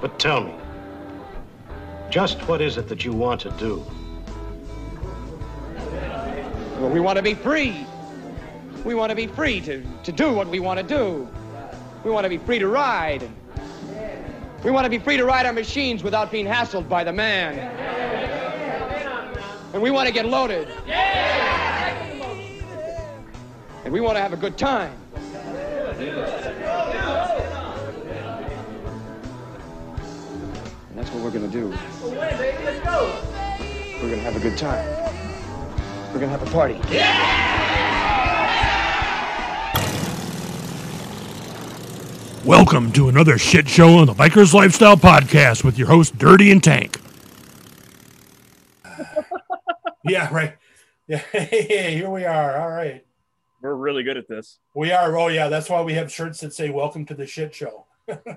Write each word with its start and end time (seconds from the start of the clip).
But 0.00 0.18
tell 0.18 0.44
me, 0.44 0.54
just 2.10 2.38
what 2.48 2.60
is 2.60 2.76
it 2.76 2.88
that 2.88 3.04
you 3.04 3.12
want 3.12 3.40
to 3.42 3.50
do? 3.52 3.84
Well, 6.78 6.90
we 6.90 7.00
want 7.00 7.16
to 7.16 7.22
be 7.22 7.34
free. 7.34 7.86
We 8.84 8.94
want 8.94 9.10
to 9.10 9.16
be 9.16 9.26
free 9.26 9.60
to, 9.62 9.82
to 10.04 10.12
do 10.12 10.32
what 10.32 10.48
we 10.48 10.60
want 10.60 10.78
to 10.78 10.86
do. 10.86 11.26
We 12.04 12.10
want 12.10 12.24
to 12.24 12.28
be 12.28 12.38
free 12.38 12.58
to 12.58 12.68
ride. 12.68 13.28
We 14.62 14.70
want 14.70 14.84
to 14.84 14.90
be 14.90 14.98
free 14.98 15.16
to 15.16 15.24
ride 15.24 15.46
our 15.46 15.52
machines 15.52 16.02
without 16.02 16.30
being 16.30 16.46
hassled 16.46 16.88
by 16.88 17.02
the 17.02 17.12
man. 17.12 17.58
And 19.72 19.82
we 19.82 19.90
want 19.90 20.06
to 20.06 20.12
get 20.12 20.26
loaded. 20.26 20.68
And 23.84 23.92
we 23.92 24.00
want 24.00 24.16
to 24.16 24.20
have 24.20 24.32
a 24.32 24.36
good 24.36 24.58
time. 24.58 24.92
That's 31.06 31.14
what 31.14 31.24
we're 31.24 31.30
going 31.30 31.48
to 31.48 31.56
do. 31.56 31.68
We're 32.02 32.16
going 34.08 34.18
to 34.18 34.24
have 34.24 34.34
a 34.34 34.40
good 34.40 34.58
time. 34.58 34.84
We're 36.12 36.18
going 36.18 36.32
to 36.32 36.36
have 36.36 36.42
a 36.42 36.50
party. 36.50 36.74
Welcome 42.44 42.90
to 42.92 43.08
another 43.08 43.38
shit 43.38 43.68
show 43.68 43.98
on 43.98 44.06
the 44.06 44.14
Bikers 44.14 44.52
Lifestyle 44.52 44.96
Podcast 44.96 45.62
with 45.62 45.78
your 45.78 45.86
host, 45.86 46.18
Dirty 46.18 46.50
and 46.50 46.62
Tank. 46.62 47.00
Yeah, 50.08 50.32
right. 50.32 50.56
Yeah, 51.08 51.18
here 51.32 52.08
we 52.08 52.24
are. 52.24 52.58
All 52.58 52.70
right. 52.70 53.04
We're 53.60 53.74
really 53.74 54.04
good 54.04 54.16
at 54.16 54.28
this. 54.28 54.60
We 54.72 54.92
are. 54.92 55.18
Oh, 55.18 55.26
yeah. 55.26 55.48
That's 55.48 55.68
why 55.68 55.82
we 55.82 55.94
have 55.94 56.12
shirts 56.12 56.38
that 56.42 56.52
say 56.54 56.70
"Welcome 56.70 57.04
to 57.06 57.14
the 57.14 57.26
Shit 57.26 57.56
Show." 57.56 57.85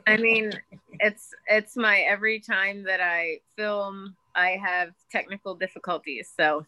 I 0.07 0.17
mean, 0.17 0.51
it's 0.99 1.29
it's 1.47 1.75
my 1.75 1.99
every 1.99 2.39
time 2.39 2.83
that 2.83 3.01
I 3.01 3.39
film, 3.55 4.15
I 4.35 4.59
have 4.63 4.89
technical 5.11 5.55
difficulties. 5.55 6.31
So 6.35 6.65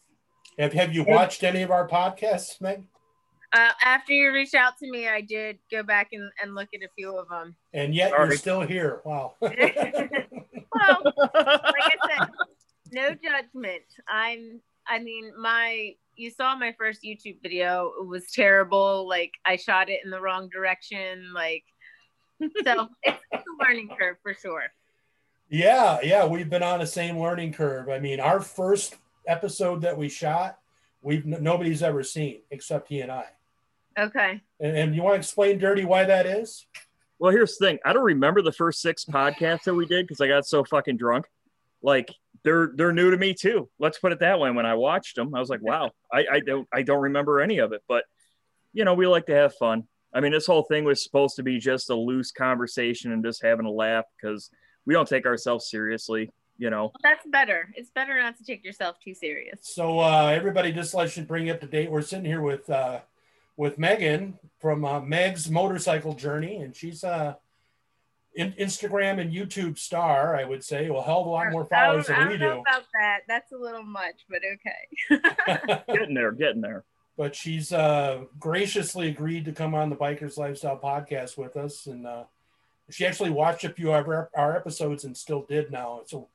Have 0.58 0.72
Have 0.72 0.94
you 0.94 1.04
watched 1.04 1.42
any 1.42 1.62
of 1.62 1.70
our 1.70 1.88
podcasts, 1.88 2.60
Meg? 2.60 2.84
uh, 3.52 3.70
after 3.84 4.12
you 4.12 4.32
reached 4.32 4.54
out 4.54 4.78
to 4.78 4.90
me, 4.90 5.08
I 5.08 5.20
did 5.20 5.58
go 5.70 5.82
back 5.82 6.08
and, 6.12 6.30
and 6.42 6.54
look 6.54 6.68
at 6.74 6.80
a 6.82 6.88
few 6.96 7.16
of 7.16 7.28
them. 7.28 7.54
And 7.74 7.94
yet 7.94 8.10
Sorry. 8.10 8.28
you're 8.28 8.36
still 8.38 8.60
here. 8.62 9.00
Wow. 9.04 9.34
Well, 10.74 11.02
like 11.04 11.98
I 12.00 12.08
said, 12.08 12.28
no 12.92 13.10
judgment. 13.10 13.82
I'm. 14.08 14.60
I 14.88 14.98
mean, 14.98 15.30
my 15.38 15.92
you 16.16 16.30
saw 16.30 16.56
my 16.56 16.74
first 16.78 17.02
YouTube 17.02 17.42
video. 17.42 17.92
It 18.00 18.06
was 18.06 18.30
terrible. 18.32 19.06
Like 19.06 19.32
I 19.44 19.56
shot 19.56 19.90
it 19.90 20.00
in 20.02 20.10
the 20.10 20.18
wrong 20.20 20.48
direction. 20.48 21.30
Like 21.34 21.64
so, 22.64 22.88
it's, 23.02 23.18
it's 23.32 23.44
a 23.44 23.64
learning 23.64 23.90
curve 23.98 24.16
for 24.22 24.34
sure. 24.34 24.64
yeah, 25.48 25.98
yeah. 26.02 26.26
We've 26.26 26.48
been 26.50 26.62
on 26.62 26.80
the 26.80 26.86
same 26.86 27.18
learning 27.18 27.52
curve. 27.52 27.88
I 27.88 27.98
mean, 27.98 28.20
our 28.20 28.40
first 28.40 28.96
episode 29.26 29.82
that 29.82 29.96
we 29.96 30.08
shot, 30.08 30.58
we've 31.02 31.24
nobody's 31.26 31.82
ever 31.82 32.02
seen 32.02 32.40
except 32.50 32.88
he 32.88 33.00
and 33.00 33.12
I. 33.12 33.26
Okay. 33.98 34.40
And, 34.60 34.76
and 34.76 34.94
you 34.94 35.02
want 35.02 35.14
to 35.14 35.18
explain, 35.18 35.58
Dirty, 35.58 35.84
why 35.84 36.04
that 36.04 36.26
is? 36.26 36.66
Well, 37.18 37.30
here's 37.30 37.56
the 37.56 37.66
thing. 37.66 37.78
I 37.84 37.92
don't 37.92 38.02
remember 38.02 38.42
the 38.42 38.52
first 38.52 38.80
six 38.80 39.04
podcasts 39.04 39.64
that 39.64 39.74
we 39.74 39.86
did 39.86 40.06
because 40.06 40.20
I 40.20 40.28
got 40.28 40.46
so 40.46 40.64
fucking 40.64 40.96
drunk. 40.96 41.26
Like 41.82 42.12
they're 42.42 42.72
they're 42.74 42.92
new 42.92 43.10
to 43.10 43.16
me 43.16 43.34
too. 43.34 43.68
Let's 43.78 43.98
put 43.98 44.12
it 44.12 44.20
that 44.20 44.40
way. 44.40 44.50
When 44.50 44.66
I 44.66 44.74
watched 44.74 45.16
them, 45.16 45.34
I 45.34 45.40
was 45.40 45.48
like, 45.50 45.62
wow, 45.62 45.90
I, 46.12 46.24
I 46.32 46.40
don't 46.40 46.66
I 46.72 46.82
don't 46.82 47.02
remember 47.02 47.40
any 47.40 47.58
of 47.58 47.72
it. 47.72 47.82
But 47.86 48.04
you 48.72 48.84
know, 48.84 48.94
we 48.94 49.06
like 49.06 49.26
to 49.26 49.34
have 49.34 49.54
fun. 49.54 49.84
I 50.14 50.20
mean, 50.20 50.32
this 50.32 50.46
whole 50.46 50.62
thing 50.62 50.84
was 50.84 51.02
supposed 51.02 51.36
to 51.36 51.42
be 51.42 51.58
just 51.58 51.90
a 51.90 51.94
loose 51.94 52.32
conversation 52.32 53.12
and 53.12 53.24
just 53.24 53.42
having 53.42 53.66
a 53.66 53.70
laugh 53.70 54.04
because 54.20 54.50
we 54.84 54.94
don't 54.94 55.08
take 55.08 55.26
ourselves 55.26 55.70
seriously. 55.70 56.30
You 56.58 56.70
know, 56.70 56.92
That's 57.02 57.26
better. 57.26 57.72
It's 57.74 57.90
better 57.90 58.20
not 58.20 58.36
to 58.36 58.44
take 58.44 58.64
yourself 58.64 58.96
too 59.02 59.14
serious. 59.14 59.60
So 59.62 59.98
uh, 59.98 60.26
everybody, 60.28 60.70
just 60.70 60.94
let 60.94 61.10
should 61.10 61.26
bring 61.26 61.46
you 61.46 61.54
up 61.54 61.60
to 61.60 61.66
date. 61.66 61.90
We're 61.90 62.02
sitting 62.02 62.26
here 62.26 62.42
with 62.42 62.68
uh, 62.68 63.00
with 63.56 63.78
Megan 63.78 64.38
from 64.60 64.84
uh, 64.84 65.00
Meg's 65.00 65.50
Motorcycle 65.50 66.14
Journey, 66.14 66.56
and 66.56 66.76
she's 66.76 67.02
uh, 67.04 67.34
in, 68.34 68.52
Instagram 68.52 69.20
and 69.20 69.32
YouTube 69.32 69.78
star. 69.78 70.36
I 70.36 70.44
would 70.44 70.62
say, 70.62 70.90
well, 70.90 71.02
hell 71.02 71.22
of 71.22 71.26
a 71.26 71.30
lot 71.30 71.50
more 71.50 71.64
I 71.64 71.68
followers 71.68 72.06
don't, 72.06 72.18
than 72.18 72.28
we 72.28 72.36
don't 72.36 72.48
know 72.48 72.54
do. 72.56 72.60
about 72.60 72.84
that. 72.94 73.20
That's 73.28 73.52
a 73.52 73.56
little 73.56 73.82
much, 73.82 74.26
but 74.28 74.42
okay. 74.44 75.82
getting 75.92 76.14
there, 76.14 76.32
getting 76.32 76.60
there. 76.60 76.84
But 77.22 77.36
she's 77.36 77.72
uh, 77.72 78.24
graciously 78.40 79.06
agreed 79.06 79.44
to 79.44 79.52
come 79.52 79.76
on 79.76 79.90
the 79.90 79.94
Bikers 79.94 80.36
Lifestyle 80.36 80.76
podcast 80.76 81.38
with 81.38 81.56
us, 81.56 81.86
and 81.86 82.04
uh, 82.04 82.24
she 82.90 83.06
actually 83.06 83.30
watched 83.30 83.62
a 83.62 83.68
few 83.68 83.92
of 83.92 84.08
our, 84.08 84.28
our 84.34 84.56
episodes 84.56 85.04
and 85.04 85.16
still 85.16 85.42
did 85.48 85.70
now. 85.70 86.00
So. 86.06 86.26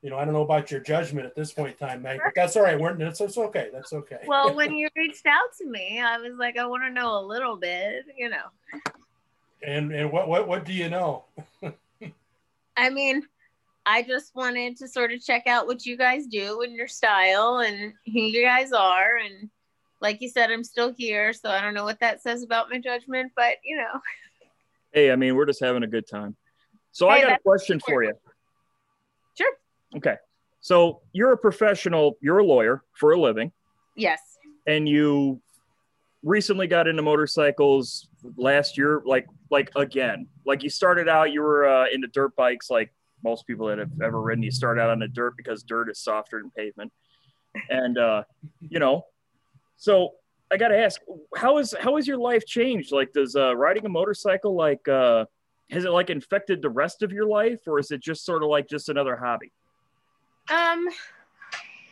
You 0.00 0.10
know, 0.10 0.18
I 0.18 0.24
don't 0.24 0.34
know 0.34 0.42
about 0.42 0.72
your 0.72 0.80
judgment 0.80 1.26
at 1.26 1.36
this 1.36 1.52
point 1.52 1.76
in 1.78 1.86
time, 1.86 2.02
Meg, 2.02 2.18
but 2.24 2.32
that's 2.34 2.56
all 2.56 2.64
right. 2.64 2.76
We're, 2.76 2.96
that's, 2.96 3.20
that's 3.20 3.38
okay. 3.38 3.68
That's 3.72 3.92
okay. 3.92 4.18
well, 4.26 4.52
when 4.56 4.74
you 4.74 4.88
reached 4.96 5.26
out 5.26 5.56
to 5.58 5.64
me, 5.64 6.00
I 6.00 6.18
was 6.18 6.36
like, 6.38 6.58
I 6.58 6.66
want 6.66 6.82
to 6.82 6.90
know 6.90 7.20
a 7.20 7.24
little 7.24 7.54
bit, 7.54 8.06
you 8.18 8.28
know. 8.28 8.82
and 9.62 9.92
and 9.92 10.10
what 10.10 10.26
what 10.26 10.48
what 10.48 10.64
do 10.64 10.72
you 10.72 10.88
know? 10.88 11.22
I 12.76 12.90
mean, 12.90 13.22
I 13.86 14.02
just 14.02 14.34
wanted 14.34 14.76
to 14.78 14.88
sort 14.88 15.12
of 15.12 15.24
check 15.24 15.46
out 15.46 15.68
what 15.68 15.86
you 15.86 15.96
guys 15.96 16.26
do 16.26 16.62
and 16.62 16.74
your 16.74 16.88
style 16.88 17.58
and 17.58 17.92
who 18.06 18.20
you 18.22 18.42
guys 18.42 18.72
are. 18.72 19.18
And 19.18 19.50
like 20.02 20.20
you 20.20 20.28
said, 20.28 20.50
I'm 20.50 20.64
still 20.64 20.92
here. 20.98 21.32
So 21.32 21.48
I 21.48 21.62
don't 21.62 21.72
know 21.74 21.84
what 21.84 22.00
that 22.00 22.20
says 22.20 22.42
about 22.42 22.68
my 22.68 22.78
judgment, 22.78 23.32
but 23.34 23.56
you 23.64 23.76
know, 23.76 24.00
Hey, 24.92 25.10
I 25.10 25.16
mean, 25.16 25.36
we're 25.36 25.46
just 25.46 25.60
having 25.60 25.84
a 25.84 25.86
good 25.86 26.06
time. 26.06 26.36
So 26.90 27.08
I 27.08 27.22
got 27.22 27.32
a 27.32 27.38
question 27.38 27.80
for 27.80 28.02
you. 28.04 28.12
sure. 29.38 29.54
Okay. 29.96 30.16
So 30.60 31.00
you're 31.14 31.32
a 31.32 31.36
professional, 31.38 32.18
you're 32.20 32.40
a 32.40 32.44
lawyer 32.44 32.82
for 32.92 33.12
a 33.12 33.18
living, 33.18 33.52
Yes. 33.96 34.20
and 34.66 34.86
you 34.86 35.40
recently 36.22 36.66
got 36.66 36.86
into 36.88 37.00
motorcycles 37.02 38.08
last 38.36 38.76
year, 38.76 39.02
like 39.06 39.26
like 39.50 39.70
again. 39.76 40.26
Like 40.44 40.62
you 40.62 40.68
started 40.68 41.08
out, 41.08 41.32
you 41.32 41.40
were 41.40 41.66
uh, 41.66 41.86
into 41.90 42.06
dirt 42.08 42.36
bikes, 42.36 42.68
like 42.68 42.92
most 43.24 43.46
people 43.46 43.68
that 43.68 43.78
have 43.78 43.90
ever 44.02 44.20
ridden. 44.20 44.42
You 44.42 44.50
start 44.50 44.78
out 44.78 44.90
on 44.90 44.98
the 44.98 45.08
dirt 45.08 45.36
because 45.38 45.62
dirt 45.62 45.88
is 45.90 45.98
softer 46.00 46.38
than 46.40 46.50
pavement, 46.50 46.92
and 47.70 47.96
uh, 47.96 48.24
you 48.60 48.78
know. 48.78 49.06
So 49.82 50.10
I 50.48 50.58
got 50.58 50.68
to 50.68 50.78
ask, 50.78 51.00
how 51.34 51.58
is 51.58 51.74
how 51.80 51.96
has 51.96 52.06
your 52.06 52.16
life 52.16 52.46
changed? 52.46 52.92
Like, 52.92 53.12
does 53.12 53.34
uh, 53.34 53.56
riding 53.56 53.84
a 53.84 53.88
motorcycle 53.88 54.54
like 54.54 54.86
uh, 54.86 55.24
has 55.70 55.84
it 55.84 55.90
like 55.90 56.08
infected 56.08 56.62
the 56.62 56.70
rest 56.70 57.02
of 57.02 57.10
your 57.10 57.26
life, 57.26 57.58
or 57.66 57.80
is 57.80 57.90
it 57.90 58.00
just 58.00 58.24
sort 58.24 58.44
of 58.44 58.48
like 58.48 58.68
just 58.68 58.88
another 58.88 59.16
hobby? 59.16 59.50
Um, 60.48 60.86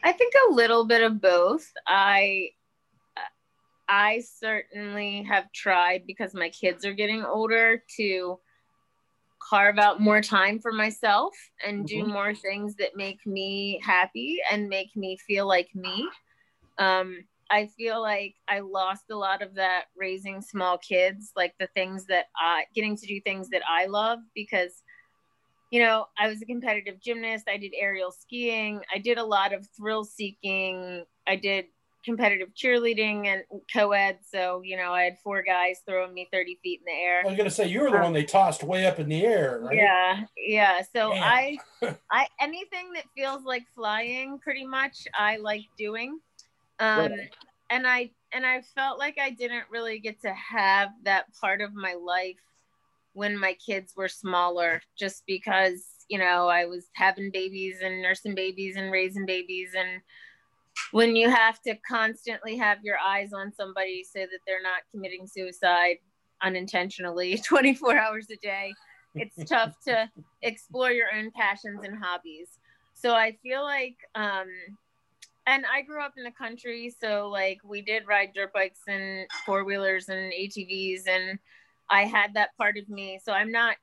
I 0.05 0.13
think 0.13 0.35
a 0.49 0.53
little 0.53 0.85
bit 0.85 1.03
of 1.03 1.21
both. 1.21 1.67
I 1.85 2.51
I 3.89 4.21
certainly 4.21 5.25
have 5.25 5.51
tried 5.53 6.07
because 6.07 6.33
my 6.33 6.51
kids 6.51 6.85
are 6.85 6.95
getting 6.95 7.25
older 7.25 7.83
to 7.97 8.39
carve 9.43 9.79
out 9.79 10.01
more 10.01 10.21
time 10.23 10.61
for 10.61 10.71
myself 10.71 11.35
and 11.67 11.89
do 11.89 12.05
Mhm. 12.05 12.13
more 12.13 12.35
things 12.37 12.77
that 12.77 12.95
make 12.95 13.27
me 13.27 13.81
happy 13.83 14.39
and 14.49 14.69
make 14.69 14.95
me 14.95 15.17
feel 15.17 15.49
like 15.49 15.75
me. 15.75 16.09
Um, 16.79 17.25
I 17.51 17.67
feel 17.67 18.01
like 18.01 18.37
I 18.49 18.61
lost 18.61 19.05
a 19.11 19.17
lot 19.17 19.43
of 19.43 19.55
that 19.57 19.85
raising 19.97 20.41
small 20.41 20.79
kids, 20.79 21.33
like 21.35 21.55
the 21.59 21.67
things 21.69 22.07
that 22.07 22.27
I 22.37 22.65
getting 22.75 22.97
to 22.97 23.07
do 23.07 23.21
things 23.21 23.49
that 23.51 23.63
I 23.69 23.87
love 23.87 24.21
because 24.35 24.83
you 25.71 25.81
know, 25.81 26.07
I 26.19 26.29
was 26.29 26.43
a 26.43 26.47
competitive 26.47 27.01
gymnast. 27.01 27.49
I 27.49 27.57
did 27.57 27.73
aerial 27.79 28.11
skiing. 28.11 28.81
I 28.93 28.99
did 28.99 29.19
a 29.19 29.25
lot 29.25 29.53
of 29.53 29.67
thrill 29.77 30.05
seeking. 30.05 31.05
I 31.29 31.37
did 31.37 31.67
competitive 32.05 32.49
cheerleading 32.55 33.27
and 33.27 33.43
co-ed. 33.73 34.19
So, 34.29 34.63
you 34.65 34.77
know, 34.77 34.93
I 34.93 35.03
had 35.03 35.19
four 35.23 35.43
guys 35.43 35.79
throwing 35.87 36.13
me 36.13 36.29
30 36.33 36.59
feet 36.63 36.81
in 36.81 36.93
the 36.93 37.01
air. 37.01 37.23
I 37.25 37.29
was 37.29 37.37
gonna 37.37 37.51
say 37.51 37.69
you 37.69 37.83
were 37.83 37.91
the 37.91 37.99
one 37.99 38.13
they 38.13 38.25
tossed 38.25 38.65
way 38.65 38.87
up 38.87 38.99
in 38.99 39.09
the 39.09 39.25
air, 39.25 39.61
right? 39.63 39.77
Yeah, 39.77 40.23
yeah. 40.37 40.81
So 40.81 41.13
Damn. 41.13 41.23
I, 41.23 41.59
I 42.11 42.27
anything 42.41 42.93
that 42.95 43.05
feels 43.17 43.45
like 43.45 43.65
flying, 43.75 44.39
pretty 44.41 44.67
much, 44.67 45.07
I 45.17 45.37
like 45.37 45.67
doing. 45.79 46.19
Um, 46.81 47.13
Right. 47.13 47.31
And 47.71 47.87
I 47.87 48.11
and 48.33 48.45
I 48.45 48.63
felt 48.63 48.99
like 48.99 49.19
I 49.19 49.31
didn't 49.31 49.65
really 49.71 49.99
get 49.99 50.21
to 50.23 50.33
have 50.33 50.91
that 51.05 51.27
part 51.41 51.61
of 51.61 51.75
my 51.75 51.95
life 51.95 52.37
when 53.13 53.37
my 53.39 53.55
kids 53.55 53.95
were 53.97 54.09
smaller, 54.09 54.83
just 54.99 55.25
because 55.27 55.85
you 56.09 56.19
know 56.19 56.49
I 56.49 56.67
was 56.67 56.87
having 56.95 57.31
babies 57.31 57.79
and 57.83 58.03
nursing 58.03 58.35
babies 58.35 58.77
and 58.77 58.93
raising 58.93 59.27
babies. 59.27 59.71
And 59.77 60.01
when 60.93 61.17
you 61.17 61.31
have 61.31 61.61
to 61.63 61.77
constantly 61.89 62.57
have 62.57 62.79
your 62.83 62.99
eyes 62.99 63.33
on 63.33 63.53
somebody 63.53 64.05
so 64.05 64.21
that 64.21 64.41
they're 64.47 64.63
not 64.63 64.83
committing 64.91 65.27
suicide 65.27 65.97
unintentionally 66.43 67.37
24 67.47 67.99
hours 67.99 68.27
a 68.31 68.37
day 68.37 68.73
it's 69.15 69.37
tough 69.49 69.75
to 69.87 70.09
explore 70.43 70.91
your 70.91 71.09
own 71.17 71.31
passions 71.33 71.81
and 71.85 71.97
hobbies. 72.03 72.49
So 72.95 73.15
i 73.15 73.37
feel 73.43 73.63
like 73.63 73.97
um 74.15 74.49
and 75.51 75.65
i 75.73 75.83
grew 75.83 76.03
up 76.03 76.15
in 76.17 76.25
the 76.25 76.31
country 76.31 76.95
so 77.01 77.29
like 77.29 77.61
we 77.65 77.83
did 77.83 78.07
ride 78.07 78.31
dirt 78.35 78.53
bikes 78.53 78.81
and 78.89 79.27
four 79.45 79.65
wheelers 79.65 80.09
and 80.09 80.33
atvs 80.33 81.07
and 81.07 81.39
i 81.91 82.05
had 82.05 82.33
that 82.35 82.57
part 82.57 82.79
of 82.79 82.89
me 82.89 83.19
so 83.23 83.33
i'm 83.33 83.53
not 83.53 83.77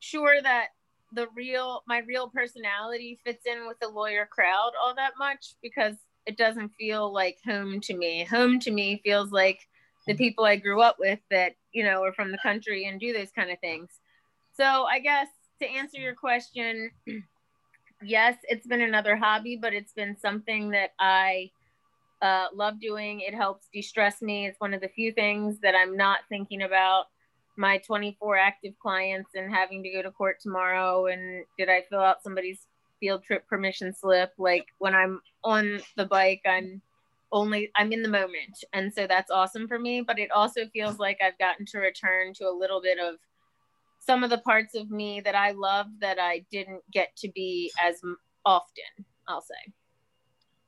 sure 0.00 0.42
that 0.42 0.68
the 1.14 1.26
real 1.34 1.82
my 1.86 1.98
real 2.00 2.28
personality 2.28 3.18
fits 3.24 3.46
in 3.46 3.66
with 3.66 3.78
the 3.80 3.88
lawyer 3.88 4.26
crowd 4.26 4.72
all 4.80 4.94
that 4.94 5.12
much 5.18 5.54
because 5.62 5.94
it 6.26 6.36
doesn't 6.36 6.70
feel 6.78 7.12
like 7.12 7.38
home 7.44 7.80
to 7.80 7.94
me. 7.94 8.24
Home 8.24 8.60
to 8.60 8.70
me 8.70 9.00
feels 9.02 9.32
like 9.32 9.68
the 10.06 10.14
people 10.14 10.44
I 10.44 10.56
grew 10.56 10.80
up 10.80 10.96
with 10.98 11.18
that, 11.30 11.54
you 11.72 11.84
know, 11.84 12.02
are 12.02 12.12
from 12.12 12.32
the 12.32 12.38
country 12.42 12.86
and 12.86 13.00
do 13.00 13.12
those 13.12 13.30
kind 13.30 13.50
of 13.50 13.58
things. 13.60 13.88
So 14.56 14.64
I 14.64 14.98
guess 14.98 15.28
to 15.60 15.68
answer 15.68 15.98
your 15.98 16.14
question, 16.14 16.90
yes, 18.04 18.36
it's 18.44 18.66
been 18.66 18.82
another 18.82 19.16
hobby, 19.16 19.56
but 19.60 19.72
it's 19.72 19.92
been 19.92 20.16
something 20.18 20.70
that 20.70 20.90
I 20.98 21.50
uh, 22.20 22.46
love 22.54 22.80
doing. 22.80 23.20
It 23.20 23.34
helps 23.34 23.68
de 23.72 23.82
stress 23.82 24.22
me. 24.22 24.46
It's 24.46 24.60
one 24.60 24.74
of 24.74 24.80
the 24.80 24.88
few 24.88 25.12
things 25.12 25.58
that 25.60 25.74
I'm 25.74 25.96
not 25.96 26.20
thinking 26.28 26.62
about 26.62 27.06
my 27.56 27.78
24 27.78 28.36
active 28.36 28.74
clients 28.80 29.30
and 29.34 29.52
having 29.52 29.82
to 29.82 29.90
go 29.90 30.02
to 30.02 30.10
court 30.10 30.40
tomorrow. 30.40 31.06
And 31.06 31.44
did 31.58 31.68
I 31.68 31.84
fill 31.90 32.00
out 32.00 32.22
somebody's 32.22 32.66
field 33.00 33.24
trip 33.24 33.46
permission 33.48 33.92
slip? 33.92 34.32
Like 34.38 34.66
when 34.78 34.94
I'm 34.94 35.20
on 35.44 35.80
the 35.96 36.06
bike, 36.06 36.42
I'm 36.46 36.80
only 37.32 37.70
I'm 37.74 37.92
in 37.92 38.02
the 38.02 38.08
moment. 38.08 38.64
And 38.72 38.92
so 38.92 39.06
that's 39.06 39.30
awesome 39.30 39.66
for 39.66 39.78
me. 39.78 40.00
But 40.00 40.18
it 40.18 40.30
also 40.30 40.66
feels 40.72 40.98
like 40.98 41.18
I've 41.22 41.38
gotten 41.38 41.66
to 41.66 41.78
return 41.78 42.34
to 42.34 42.48
a 42.48 42.56
little 42.56 42.80
bit 42.80 42.98
of 42.98 43.16
some 44.04 44.24
of 44.24 44.30
the 44.30 44.38
parts 44.38 44.74
of 44.74 44.90
me 44.90 45.20
that 45.20 45.34
I 45.34 45.52
love 45.52 45.86
that 46.00 46.18
I 46.18 46.44
didn't 46.50 46.82
get 46.92 47.14
to 47.18 47.30
be 47.30 47.70
as 47.82 48.00
often, 48.44 49.06
I'll 49.28 49.42
say. 49.42 49.72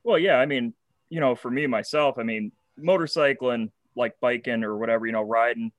Well, 0.03 0.17
yeah, 0.17 0.35
I 0.37 0.45
mean, 0.45 0.73
you 1.09 1.19
know, 1.19 1.35
for 1.35 1.51
me 1.51 1.67
myself, 1.67 2.17
I 2.17 2.23
mean, 2.23 2.51
motorcycling, 2.79 3.71
like 3.95 4.13
biking 4.21 4.63
or 4.63 4.77
whatever, 4.77 5.05
you 5.05 5.11
know, 5.11 5.21
riding, 5.21 5.71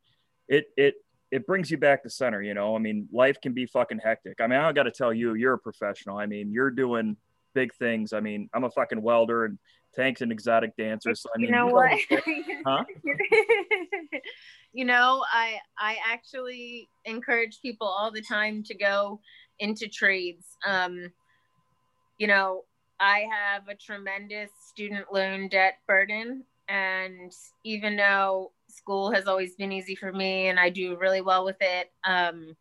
it 0.48 0.66
it 0.76 0.94
it 1.30 1.46
brings 1.46 1.70
you 1.70 1.78
back 1.78 2.02
to 2.02 2.10
center, 2.10 2.42
you 2.42 2.54
know. 2.54 2.76
I 2.76 2.78
mean, 2.78 3.08
life 3.12 3.40
can 3.40 3.52
be 3.52 3.66
fucking 3.66 4.00
hectic. 4.02 4.40
I 4.40 4.46
mean, 4.46 4.60
I 4.60 4.72
got 4.72 4.84
to 4.84 4.90
tell 4.90 5.12
you, 5.12 5.34
you're 5.34 5.54
a 5.54 5.58
professional. 5.58 6.18
I 6.18 6.26
mean, 6.26 6.52
you're 6.52 6.70
doing 6.70 7.16
big 7.56 7.74
things. 7.74 8.12
I 8.12 8.20
mean, 8.20 8.50
I'm 8.52 8.64
a 8.64 8.70
fucking 8.70 9.00
welder 9.00 9.46
and 9.46 9.58
Tank's 9.94 10.20
an 10.20 10.30
exotic 10.30 10.76
dancer. 10.76 11.14
So 11.14 11.30
I 11.34 11.38
mean, 11.38 11.46
you 11.46 11.56
know 11.56 11.68
what? 11.68 11.98
huh? 12.66 12.84
you 14.74 14.84
know, 14.84 15.24
I 15.32 15.58
I 15.78 15.96
actually 16.06 16.86
encourage 17.06 17.62
people 17.62 17.88
all 17.88 18.10
the 18.12 18.20
time 18.20 18.62
to 18.64 18.74
go 18.74 19.20
into 19.58 19.88
trades. 19.88 20.44
Um, 20.66 21.10
you 22.18 22.26
know, 22.26 22.64
I 23.00 23.26
have 23.30 23.68
a 23.68 23.74
tremendous 23.74 24.50
student 24.68 25.06
loan 25.10 25.48
debt 25.48 25.78
burden, 25.88 26.44
and 26.68 27.32
even 27.64 27.96
though 27.96 28.52
school 28.68 29.10
has 29.12 29.26
always 29.26 29.54
been 29.54 29.72
easy 29.72 29.94
for 29.94 30.12
me 30.12 30.48
and 30.48 30.60
I 30.60 30.68
do 30.68 30.98
really 30.98 31.22
well 31.22 31.44
with 31.44 31.56
it, 31.60 31.90
um, 32.04 32.54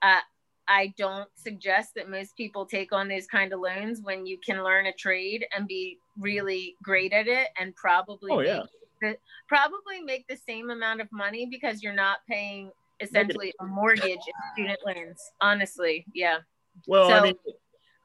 I, 0.00 0.20
I 0.68 0.92
don't 0.98 1.28
suggest 1.36 1.94
that 1.94 2.08
most 2.08 2.36
people 2.36 2.66
take 2.66 2.92
on 2.92 3.08
those 3.08 3.26
kind 3.26 3.52
of 3.52 3.60
loans 3.60 4.00
when 4.02 4.26
you 4.26 4.38
can 4.44 4.62
learn 4.64 4.86
a 4.86 4.92
trade 4.92 5.46
and 5.56 5.66
be 5.68 5.98
really 6.18 6.74
great 6.82 7.12
at 7.12 7.28
it 7.28 7.48
and 7.58 7.74
probably 7.76 8.32
Oh, 8.32 8.40
yeah. 8.40 8.58
make 8.58 8.66
the, 9.00 9.18
probably 9.48 10.00
make 10.00 10.26
the 10.28 10.36
same 10.36 10.70
amount 10.70 11.00
of 11.00 11.08
money 11.12 11.46
because 11.46 11.82
you're 11.82 11.92
not 11.94 12.18
paying 12.28 12.70
essentially 13.00 13.52
a 13.60 13.64
mortgage 13.64 14.04
in 14.10 14.32
student 14.54 14.78
loans. 14.84 15.20
Honestly, 15.40 16.04
yeah. 16.14 16.38
Well, 16.86 17.12
I 17.12 17.20
mean, 17.22 17.34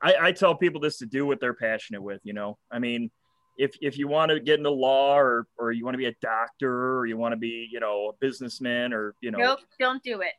I, 0.02 0.16
I 0.28 0.32
tell 0.32 0.56
people 0.56 0.82
this 0.82 0.98
to 1.00 1.06
do 1.06 1.26
what 1.26 1.40
they're 1.40 1.54
passionate 1.54 2.02
with. 2.02 2.22
You 2.24 2.34
know, 2.34 2.58
I 2.72 2.80
mean, 2.80 3.10
if 3.58 3.72
if 3.82 3.98
you 3.98 4.08
want 4.08 4.32
to 4.32 4.40
get 4.40 4.58
into 4.60 4.70
law 4.70 5.18
or 5.18 5.48
or 5.58 5.72
you 5.72 5.84
want 5.86 5.94
to 5.96 5.98
be 6.00 6.06
a 6.06 6.16
doctor 6.22 6.98
or 7.00 7.06
you 7.06 7.18
want 7.18 7.34
to 7.34 7.38
be 7.38 7.68
you 7.72 7.80
know 7.80 8.10
a 8.10 8.14
businessman 8.20 8.94
or 8.94 9.16
you 9.22 9.32
know, 9.32 9.38
Nope, 9.40 9.60
don't 9.80 10.02
do 10.04 10.22
it. 10.22 10.34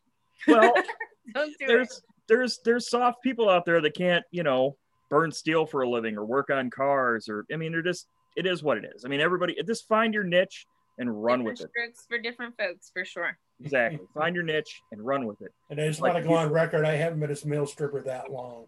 well, 0.47 0.73
Don't 1.35 1.55
do 1.59 1.81
it. 1.81 1.93
There's 2.29 2.59
there's 2.59 2.61
there's 2.65 2.91
soft 2.91 3.23
people 3.23 3.49
out 3.49 3.65
there 3.65 3.81
that 3.81 3.95
can't 3.95 4.25
you 4.31 4.43
know 4.43 4.77
burn 5.11 5.31
steel 5.31 5.67
for 5.67 5.83
a 5.83 5.89
living 5.89 6.17
or 6.17 6.25
work 6.25 6.51
on 6.51 6.71
cars 6.71 7.29
or 7.29 7.45
I 7.53 7.57
mean 7.57 7.73
they're 7.73 7.83
just 7.83 8.07
it 8.37 8.47
is 8.47 8.63
what 8.63 8.79
it 8.79 8.85
is. 8.95 9.05
I 9.05 9.09
mean 9.09 9.21
everybody 9.21 9.57
just 9.67 9.87
find 9.89 10.15
your 10.15 10.25
niche 10.25 10.67
and 10.99 11.23
run 11.23 11.45
with 11.45 11.61
it. 11.61 11.71
strokes 11.71 12.05
for 12.09 12.19
different 12.19 12.57
folks 12.57 12.91
for 12.93 13.05
sure. 13.05 13.37
Exactly. 13.61 14.01
find 14.15 14.35
your 14.35 14.45
niche 14.45 14.83
and 14.91 15.05
run 15.05 15.27
with 15.27 15.41
it. 15.43 15.53
And 15.71 15.81
I 15.81 15.87
just 15.89 16.01
Like 16.01 16.15
want 16.15 16.25
to 16.25 16.29
go 16.29 16.35
on 16.35 16.51
record. 16.51 16.85
I 16.85 16.97
haven't 16.97 17.21
been 17.21 17.31
a 17.31 17.47
male 17.47 17.67
stripper 17.67 18.03
that 18.03 18.31
long. 18.31 18.67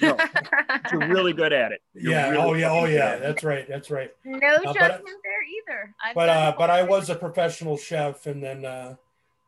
No, 0.00 0.16
You're 0.92 1.08
really 1.08 1.32
good 1.32 1.52
at 1.52 1.72
it. 1.72 1.80
You're 1.94 2.12
yeah. 2.12 2.30
really 2.30 2.44
oh 2.44 2.54
yeah. 2.54 2.70
Oh 2.70 2.84
yeah. 2.84 3.16
That's 3.16 3.42
right. 3.42 3.66
That's 3.68 3.90
right. 3.90 4.12
no 4.24 4.38
but- 4.64 4.74
judgment 4.74 5.16
there 5.24 5.42
either. 5.76 5.94
I've 6.04 6.14
But 6.14 6.28
uh, 6.28 6.54
but 6.56 6.70
I 6.70 6.82
was 6.84 7.10
a 7.10 7.14
professional 7.16 7.76
chef, 7.76 8.26
and 8.26 8.42
then 8.42 8.64
uh, 8.64 8.94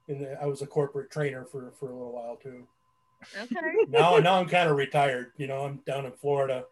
and 0.09 0.21
then 0.21 0.37
I 0.41 0.47
was 0.47 0.61
a 0.63 0.67
corporate 0.67 1.11
trainer 1.11 1.45
for 1.45 1.73
for 1.79 1.89
a 1.91 1.93
little 1.93 2.13
while 2.13 2.37
too. 2.37 2.67
Okay. 3.41 3.61
Now 3.89 4.19
now 4.19 4.41
I'm 4.41 4.49
kind 4.49 4.69
of 4.69 4.77
retired. 4.77 5.33
You 5.37 5.47
know, 5.47 5.65
I'm 5.65 5.77
down 5.87 6.07
in 6.07 6.13
Florida. 6.13 6.65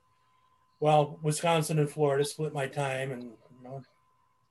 Well, 0.81 1.19
Wisconsin 1.23 1.79
and 1.79 1.89
Florida 1.91 2.25
split 2.25 2.53
my 2.53 2.67
time, 2.67 3.13
and 3.13 3.23
you 3.23 3.65
know, 3.65 3.83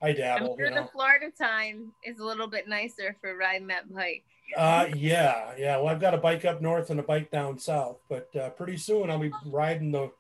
I 0.02 0.10
I'm 0.10 0.46
sure 0.58 0.66
You 0.66 0.76
the. 0.76 0.90
Florida 0.92 1.30
time 1.38 1.92
is 2.04 2.20
a 2.20 2.26
little 2.26 2.48
bit 2.48 2.68
nicer 2.68 3.16
for 3.22 3.36
riding 3.36 3.68
that 3.68 3.94
bike. 3.94 4.24
Uh, 4.56 4.88
yeah, 4.96 5.52
yeah. 5.58 5.78
Well, 5.78 5.88
I've 5.88 6.02
got 6.02 6.14
a 6.14 6.18
bike 6.18 6.46
up 6.46 6.62
north 6.62 6.90
and 6.90 7.00
a 7.00 7.04
bike 7.04 7.32
down 7.32 7.58
south, 7.60 8.00
but 8.10 8.34
uh, 8.36 8.50
pretty 8.52 8.78
soon 8.78 9.10
I'll 9.10 9.20
be 9.20 9.32
riding 9.46 9.92
the 9.92 10.12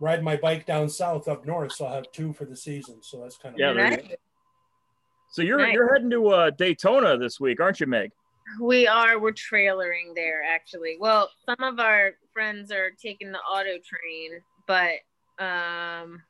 riding 0.00 0.24
my 0.24 0.36
bike 0.36 0.66
down 0.66 0.88
south 0.88 1.28
up 1.28 1.46
north, 1.46 1.72
so 1.72 1.86
I'll 1.86 1.94
have 1.94 2.12
two 2.12 2.32
for 2.32 2.44
the 2.44 2.56
season. 2.56 2.96
So 3.00 3.20
that's 3.22 3.36
kind 3.36 3.54
of 3.54 3.58
Yeah, 3.58 3.72
there 3.72 3.90
Nice. 3.90 4.02
So 5.30 5.42
you're 5.42 5.58
Nice. 5.58 5.74
you're 5.74 5.92
heading 5.92 6.10
to 6.10 6.28
uh, 6.28 6.50
Daytona 6.50 7.16
this 7.18 7.40
week, 7.40 7.60
aren't 7.60 7.80
you, 7.80 7.86
Meg? 7.86 8.12
We 8.60 8.86
are. 8.86 9.18
We're 9.18 9.32
trailering 9.32 10.14
there, 10.14 10.42
actually. 10.42 10.96
Well, 11.00 11.30
some 11.46 11.62
of 11.62 11.80
our 11.80 12.12
friends 12.32 12.70
are 12.70 12.90
taking 12.90 13.32
the 13.32 13.38
auto 13.38 13.78
train, 13.82 14.40
but 14.66 15.44
um, 15.44 16.22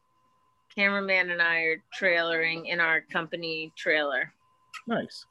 cameraman 0.74 1.30
and 1.30 1.42
I 1.42 1.60
are 1.62 1.82
trailering 1.98 2.66
in 2.66 2.80
our 2.80 3.00
company 3.00 3.72
trailer. 3.76 4.32
Nice. 4.86 5.26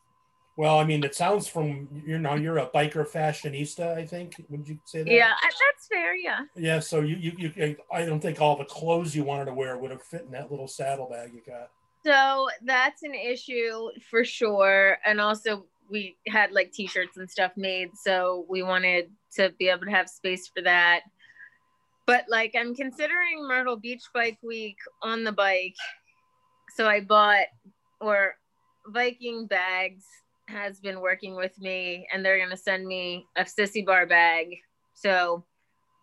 Well, 0.56 0.78
I 0.78 0.84
mean, 0.84 1.04
it 1.04 1.16
sounds 1.16 1.48
from 1.48 1.88
you 2.06 2.20
know 2.20 2.36
you're 2.36 2.60
a 2.60 2.68
biker 2.68 3.08
fashionista. 3.10 3.98
I 3.98 4.06
think 4.06 4.36
would 4.50 4.68
you 4.68 4.78
say 4.86 5.02
that? 5.02 5.12
Yeah, 5.12 5.34
that's 5.42 5.88
fair. 5.88 6.16
Yeah. 6.16 6.42
Yeah. 6.56 6.80
So 6.80 7.02
you, 7.02 7.16
you 7.16 7.52
you 7.56 7.76
I 7.92 8.06
don't 8.06 8.20
think 8.20 8.40
all 8.40 8.56
the 8.56 8.66
clothes 8.66 9.16
you 9.16 9.24
wanted 9.24 9.46
to 9.46 9.54
wear 9.54 9.78
would 9.78 9.90
have 9.90 10.04
fit 10.04 10.22
in 10.22 10.32
that 10.32 10.52
little 10.52 10.68
saddlebag 10.68 11.34
you 11.34 11.42
got. 11.46 11.72
So 12.06 12.50
that's 12.64 13.02
an 13.02 13.16
issue 13.16 13.90
for 14.12 14.24
sure. 14.24 14.98
And 15.06 15.20
also, 15.20 15.66
we 15.90 16.18
had 16.28 16.52
like 16.52 16.72
t 16.72 16.88
shirts 16.88 17.18
and 17.18 17.30
stuff 17.30 17.52
made. 17.56 17.90
So 18.04 18.46
we 18.50 18.64
wanted 18.64 19.10
to 19.36 19.52
be 19.58 19.70
able 19.70 19.86
to 19.86 19.92
have 19.92 20.10
space 20.10 20.50
for 20.54 20.62
that. 20.64 21.02
But 22.06 22.26
like, 22.30 22.54
I'm 22.58 22.76
considering 22.76 23.48
Myrtle 23.48 23.78
Beach 23.78 24.04
Bike 24.14 24.40
Week 24.44 24.78
on 25.02 25.24
the 25.24 25.32
bike. 25.32 25.76
So 26.76 26.88
I 26.88 27.00
bought, 27.02 27.46
or 28.02 28.36
Viking 28.88 29.48
Bags 29.48 30.04
has 30.48 30.80
been 30.80 31.00
working 31.00 31.36
with 31.36 31.58
me, 31.60 32.08
and 32.12 32.26
they're 32.26 32.38
going 32.38 32.50
to 32.50 32.58
send 32.58 32.86
me 32.86 33.26
a 33.38 33.44
sissy 33.44 33.86
bar 33.86 34.06
bag. 34.06 34.58
So 34.94 35.46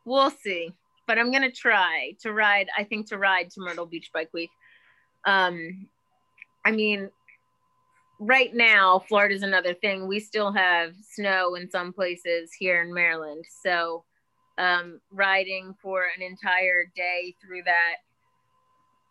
we'll 0.07 0.31
see. 0.31 0.73
But 1.07 1.19
I'm 1.19 1.31
going 1.31 1.43
to 1.43 1.53
try 1.53 2.13
to 2.23 2.33
ride, 2.33 2.69
I 2.77 2.85
think, 2.85 3.09
to 3.09 3.19
ride 3.19 3.51
to 3.51 3.61
Myrtle 3.61 3.87
Beach 3.87 4.11
Bike 4.15 4.31
Week 4.33 4.51
um 5.27 5.87
i 6.65 6.71
mean 6.71 7.11
right 8.21 8.55
now 8.55 8.99
florida's 9.09 9.43
another 9.43 9.75
thing. 9.75 10.07
We 10.07 10.21
still 10.21 10.53
have 10.53 10.95
snow 11.15 11.55
in 11.55 11.71
some 11.71 11.93
places 11.93 12.51
here 12.59 12.83
in 12.83 12.93
maryland. 12.95 13.45
So 13.63 14.05
um 14.59 15.01
riding 15.11 15.75
for 15.83 16.05
an 16.15 16.23
entire 16.23 16.85
day 16.95 17.35
through 17.41 17.63
that 17.65 17.95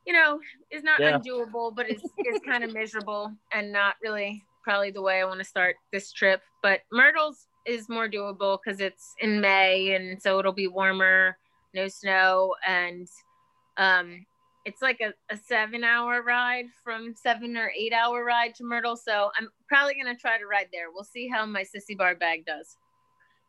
you 0.06 0.14
know 0.14 0.40
is 0.72 0.84
not 0.84 1.02
Yeah. 1.02 1.18
undoable 1.18 1.76
but 1.76 1.90
it's, 1.90 2.04
is 2.26 2.40
kind 2.46 2.64
of 2.64 2.72
miserable 2.72 3.34
and 3.52 3.72
not 3.72 3.96
really 4.04 4.44
probably 4.64 4.92
the 4.92 5.02
way 5.02 5.22
i 5.22 5.26
want 5.26 5.40
to 5.40 5.46
start 5.46 5.76
this 5.92 6.12
trip. 6.12 6.42
But 6.62 6.82
myrtle's 6.92 7.48
is 7.66 7.90
more 7.90 8.08
doable 8.10 8.60
because 8.64 8.80
it's 8.80 9.14
in 9.20 9.42
may 9.42 9.96
and 9.96 10.22
so 10.22 10.40
it'll 10.40 10.54
be 10.54 10.68
warmer 10.68 11.38
no 11.74 11.88
snow 11.88 12.54
and 12.68 13.08
um 13.78 14.26
it's 14.70 14.82
like 14.84 15.02
a, 15.02 15.14
a 15.34 15.38
seven 15.38 15.84
hour 15.84 16.22
ride 16.22 16.66
from 16.84 17.16
seven 17.16 17.58
or 17.58 17.72
eight 17.76 17.92
hour 17.92 18.24
ride 18.24 18.54
to 18.56 18.64
Myrtle. 18.64 18.96
So 18.96 19.32
I'm 19.38 19.50
probably 19.68 19.96
gonna 19.96 20.16
try 20.16 20.38
to 20.38 20.46
ride 20.46 20.68
there. 20.72 20.92
We'll 20.94 21.04
see 21.04 21.28
how 21.28 21.46
my 21.46 21.64
sissy 21.64 21.98
bar 21.98 22.16
bag 22.16 22.46
does. 22.46 22.78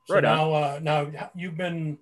So 0.06 0.14
Right 0.14 0.24
on. 0.24 0.36
now, 0.36 0.52
uh, 0.52 0.80
now 0.82 1.30
you've 1.34 1.56
been. 1.56 1.98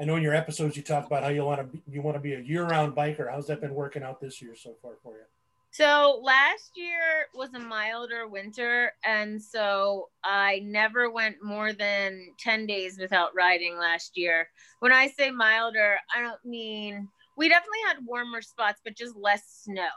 I 0.00 0.04
know 0.04 0.16
in 0.16 0.22
your 0.22 0.34
episodes 0.34 0.76
you 0.76 0.82
talk 0.82 1.06
about 1.06 1.22
how 1.22 1.28
you 1.28 1.44
want 1.44 1.60
to 1.60 1.64
be, 1.64 1.82
you 1.90 2.02
want 2.02 2.16
to 2.16 2.20
be 2.20 2.34
a 2.34 2.40
year-round 2.40 2.96
biker. 2.96 3.30
How's 3.30 3.46
that 3.48 3.60
been 3.60 3.74
working 3.74 4.02
out 4.02 4.20
this 4.20 4.40
year 4.40 4.54
so 4.56 4.74
far 4.80 4.92
for 5.02 5.14
you? 5.14 5.24
So 5.70 6.20
last 6.22 6.72
year 6.76 7.26
was 7.34 7.54
a 7.54 7.58
milder 7.58 8.26
winter, 8.26 8.92
and 9.04 9.40
so 9.40 10.08
I 10.24 10.60
never 10.64 11.10
went 11.10 11.36
more 11.42 11.72
than 11.72 12.28
10 12.38 12.66
days 12.66 12.98
without 12.98 13.34
riding 13.34 13.76
last 13.78 14.12
year. 14.16 14.48
When 14.80 14.92
I 14.92 15.08
say 15.08 15.30
milder, 15.30 15.98
I 16.14 16.20
don't 16.20 16.44
mean 16.44 17.08
we 17.36 17.48
definitely 17.48 17.78
had 17.86 18.04
warmer 18.04 18.42
spots, 18.42 18.80
but 18.84 18.96
just 18.96 19.16
less 19.16 19.42
snow, 19.62 19.88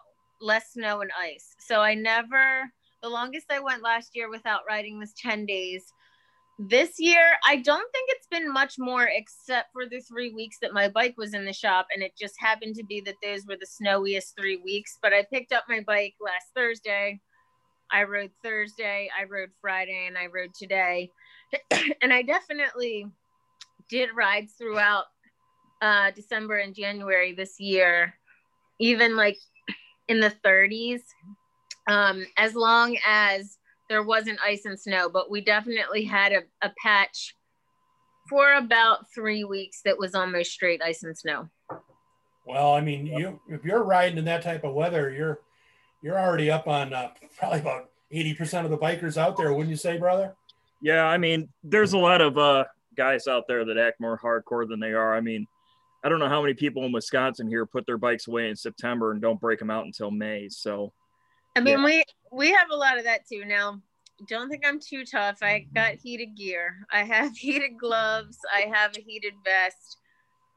less 0.41 0.71
snow 0.73 1.01
and 1.01 1.11
ice. 1.19 1.55
So 1.59 1.81
I 1.81 1.93
never, 1.93 2.71
the 3.01 3.09
longest 3.09 3.51
I 3.51 3.59
went 3.59 3.83
last 3.83 4.11
year 4.15 4.29
without 4.29 4.61
riding 4.67 4.97
was 4.99 5.13
10 5.13 5.45
days. 5.45 5.83
this 6.57 6.93
year, 6.99 7.33
I 7.45 7.57
don't 7.57 7.91
think 7.91 8.09
it's 8.09 8.27
been 8.31 8.51
much 8.51 8.75
more 8.79 9.09
except 9.11 9.73
for 9.73 9.85
the 9.85 9.99
three 9.99 10.33
weeks 10.33 10.55
that 10.61 10.73
my 10.73 10.87
bike 10.87 11.15
was 11.17 11.33
in 11.33 11.43
the 11.43 11.51
shop. 11.51 11.87
And 11.93 12.01
it 12.01 12.13
just 12.17 12.35
happened 12.39 12.75
to 12.75 12.85
be 12.85 13.01
that 13.01 13.15
those 13.21 13.45
were 13.45 13.57
the 13.59 13.65
snowiest 13.65 14.37
three 14.39 14.57
weeks. 14.63 14.97
But 15.01 15.11
I 15.11 15.25
picked 15.31 15.51
up 15.51 15.65
my 15.67 15.81
bike 15.85 16.13
last 16.21 16.45
Thursday. 16.55 17.19
I 17.91 18.03
rode 18.03 18.31
Thursday, 18.43 19.09
I 19.17 19.25
rode 19.25 19.51
Friday, 19.61 20.05
and 20.07 20.17
I 20.17 20.27
rode 20.27 20.53
today. 20.57 21.11
and 22.01 22.11
I 22.11 22.21
definitely 22.21 23.05
did 23.89 24.09
rides 24.15 24.53
throughout 24.57 25.05
uh, 25.81 26.11
December 26.11 26.57
and 26.57 26.75
January 26.75 27.33
this 27.33 27.59
year, 27.59 28.13
even 28.79 29.15
like 29.15 29.37
in 30.07 30.19
the 30.19 30.33
30s, 30.43 31.01
um, 31.87 32.25
as 32.37 32.55
long 32.55 32.97
as 33.05 33.57
there 33.89 34.03
wasn't 34.03 34.39
ice 34.43 34.65
and 34.65 34.79
snow, 34.79 35.09
but 35.09 35.29
we 35.29 35.41
definitely 35.41 36.03
had 36.03 36.31
a, 36.31 36.41
a 36.61 36.71
patch 36.83 37.35
for 38.29 38.53
about 38.53 39.05
three 39.13 39.43
weeks 39.43 39.81
that 39.85 39.97
was 39.97 40.15
almost 40.15 40.51
straight 40.51 40.81
ice 40.81 41.03
and 41.03 41.17
snow. 41.17 41.49
Well, 42.47 42.73
I 42.73 42.81
mean, 42.81 43.07
you 43.07 43.39
if 43.49 43.63
you're 43.63 43.83
riding 43.83 44.17
in 44.17 44.25
that 44.25 44.43
type 44.43 44.63
of 44.63 44.73
weather, 44.73 45.11
you're 45.11 45.39
you're 46.01 46.19
already 46.19 46.51
up 46.51 46.67
on 46.67 46.93
uh, 46.93 47.09
probably 47.37 47.59
about 47.59 47.89
eighty 48.11 48.33
percent 48.33 48.65
of 48.65 48.71
the 48.71 48.77
bikers 48.77 49.17
out 49.17 49.35
there, 49.35 49.51
wouldn't 49.51 49.71
you 49.71 49.77
say, 49.77 49.97
brother? 49.97 50.35
Yeah, 50.81 51.05
I 51.05 51.17
mean, 51.17 51.49
there's 51.63 51.93
a 51.93 51.97
lot 51.97 52.21
of 52.21 52.37
uh, 52.37 52.65
guys 52.95 53.27
out 53.27 53.45
there 53.47 53.65
that 53.65 53.77
act 53.77 53.99
more 53.99 54.19
hardcore 54.19 54.67
than 54.67 54.79
they 54.79 54.93
are. 54.93 55.15
I 55.15 55.21
mean, 55.21 55.47
I 56.05 56.09
don't 56.09 56.19
know 56.19 56.29
how 56.29 56.43
many 56.43 56.53
people 56.53 56.85
in 56.85 56.91
Wisconsin 56.91 57.47
here 57.47 57.65
put 57.65 57.87
their 57.87 57.97
bikes 57.97 58.27
away 58.27 58.47
in 58.47 58.55
September 58.55 59.11
and 59.11 59.19
don't 59.19 59.41
break 59.41 59.57
them 59.57 59.71
out 59.71 59.85
until 59.85 60.11
May. 60.11 60.47
So, 60.49 60.93
I 61.55 61.61
mean, 61.61 61.79
yeah. 61.79 61.85
we 61.85 62.03
we 62.31 62.51
have 62.51 62.69
a 62.69 62.75
lot 62.75 62.99
of 62.99 63.05
that 63.05 63.27
too. 63.27 63.43
Now, 63.43 63.81
don't 64.27 64.47
think 64.47 64.63
I'm 64.63 64.79
too 64.79 65.03
tough. 65.03 65.39
I 65.41 65.65
got 65.73 65.95
heated 65.95 66.37
gear. 66.37 66.75
I 66.91 67.03
have 67.03 67.35
heated 67.37 67.79
gloves. 67.79 68.37
I 68.55 68.71
have 68.71 68.95
a 68.95 69.01
heated 69.01 69.33
vest. 69.43 69.97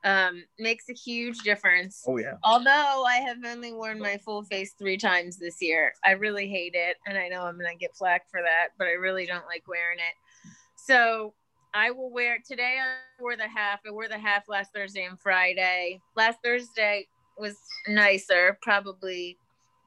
Um, 0.05 0.45
makes 0.59 0.91
a 0.91 0.93
huge 0.93 1.39
difference. 1.39 2.05
Oh 2.07 2.19
yeah. 2.19 2.35
Although 2.45 3.05
I 3.07 3.17
have 3.27 3.39
only 3.45 3.73
worn 3.73 3.99
my 3.99 4.19
full 4.19 4.45
face 4.45 4.75
three 4.79 4.99
times 4.99 5.39
this 5.39 5.63
year, 5.63 5.95
I 6.05 6.11
really 6.11 6.47
hate 6.47 6.75
it, 6.75 6.99
and 7.07 7.17
I 7.17 7.29
know 7.29 7.45
I'm 7.45 7.59
gonna 7.59 7.75
get 7.75 7.97
flack 7.97 8.31
for 8.31 8.43
that, 8.43 8.69
but 8.79 8.87
I 8.87 8.93
really 8.93 9.25
don't 9.25 9.47
like 9.47 9.67
wearing 9.67 9.99
it. 9.99 10.53
So 10.77 11.33
I 11.79 11.93
will 11.93 12.11
wear 12.11 12.39
today. 12.45 12.79
I 12.83 13.23
wore 13.23 13.37
the 13.37 13.47
half. 13.47 13.79
I 13.87 13.93
wore 13.93 14.09
the 14.09 14.19
half 14.19 14.49
last 14.49 14.73
Thursday 14.75 15.05
and 15.05 15.19
Friday. 15.21 16.01
Last 16.17 16.41
Thursday 16.43 17.07
was 17.39 17.55
nicer, 17.87 18.59
probably 18.63 19.39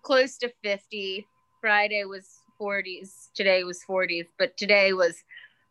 close 0.02 0.38
to 0.38 0.50
50. 0.64 1.28
Friday 1.60 2.06
was 2.06 2.30
40s. 2.62 3.34
Today 3.36 3.66
was 3.66 3.82
40s, 3.86 4.28
but 4.40 4.56
today 4.56 4.94
was 4.94 5.22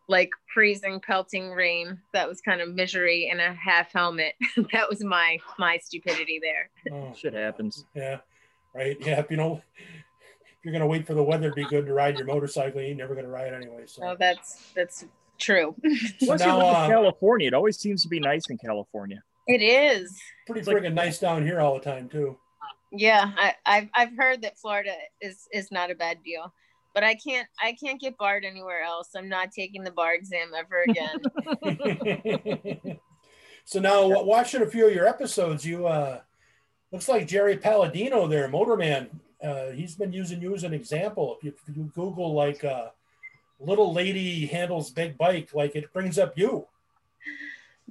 like 0.09 0.29
freezing, 0.53 1.00
pelting 1.00 1.53
rain. 1.53 1.99
That 2.12 2.29
was 2.29 2.43
kind 2.43 2.61
of 2.61 2.75
misery 2.75 3.31
in 3.33 3.41
a 3.41 3.55
half 3.55 3.91
helmet. 3.91 4.35
that 4.75 4.91
was 4.91 5.03
my 5.03 5.39
my 5.59 5.79
stupidity 5.79 6.39
there. 6.39 6.69
Oh, 6.95 7.15
Shit 7.15 7.33
happens. 7.33 7.87
Yeah, 7.95 8.19
right. 8.75 8.99
Yeah, 9.00 9.25
you 9.31 9.39
know, 9.39 9.62
if 9.79 10.65
you're 10.65 10.73
gonna 10.73 10.87
wait 10.87 11.07
for 11.07 11.15
the 11.15 11.23
weather 11.23 11.49
to 11.49 11.55
be 11.55 11.65
good 11.65 11.87
to 11.87 11.95
ride 11.95 12.19
your 12.19 12.27
motorcycle, 12.27 12.83
you're 12.83 12.95
never 12.95 13.15
gonna 13.15 13.29
ride 13.29 13.55
anyway. 13.55 13.85
So 13.87 14.03
oh, 14.05 14.17
that's 14.19 14.71
that's 14.77 15.07
true. 15.40 15.75
so 16.20 16.35
now, 16.37 16.61
uh, 16.61 16.88
California, 16.88 17.49
it 17.49 17.54
always 17.54 17.78
seems 17.78 18.02
to 18.02 18.09
be 18.09 18.20
nice 18.20 18.42
in 18.49 18.59
California. 18.59 19.23
It 19.47 19.62
is 19.62 20.16
pretty 20.47 20.62
freaking 20.62 20.85
like, 20.85 20.94
nice 20.94 21.18
down 21.18 21.44
here 21.44 21.61
all 21.61 21.75
the 21.75 21.80
time 21.80 22.09
too. 22.09 22.38
Yeah, 22.92 23.32
I, 23.37 23.54
I've 23.66 23.88
I've 23.94 24.16
heard 24.16 24.42
that 24.42 24.59
Florida 24.59 24.94
is 25.20 25.47
is 25.52 25.73
not 25.73 25.90
a 25.90 25.94
bad 25.94 26.18
deal 26.25 26.52
but 26.94 27.04
I 27.04 27.14
can't 27.14 27.49
I 27.61 27.76
can't 27.82 28.00
get 28.00 28.16
barred 28.18 28.44
anywhere 28.44 28.82
else. 28.82 29.11
I'm 29.16 29.28
not 29.28 29.52
taking 29.52 29.85
the 29.85 29.90
bar 29.90 30.14
exam 30.14 30.52
ever 30.56 30.85
again. 30.88 31.23
so 33.64 33.80
now 33.80 34.23
watching 34.23 34.62
a 34.62 34.66
few 34.66 34.88
of 34.88 34.94
your 34.94 35.06
episodes, 35.06 35.64
you 35.64 35.87
uh 35.87 36.20
looks 36.92 37.09
like 37.09 37.28
Jerry 37.28 37.56
Palladino 37.56 38.26
there, 38.26 38.49
Motorman. 38.49 39.09
Uh, 39.42 39.70
he's 39.70 39.94
been 39.94 40.12
using 40.12 40.42
you 40.42 40.54
as 40.54 40.64
an 40.64 40.75
example. 40.75 41.37
If 41.38 41.44
you, 41.44 41.54
if 41.66 41.76
you 41.76 41.90
Google 41.94 42.35
like 42.35 42.62
uh, 42.64 42.88
little 43.61 43.93
lady 43.93 44.47
handles 44.47 44.90
big 44.90 45.17
bike, 45.17 45.50
like 45.55 45.76
it 45.76 45.93
brings 45.93 46.19
up 46.19 46.37
you. 46.37 46.67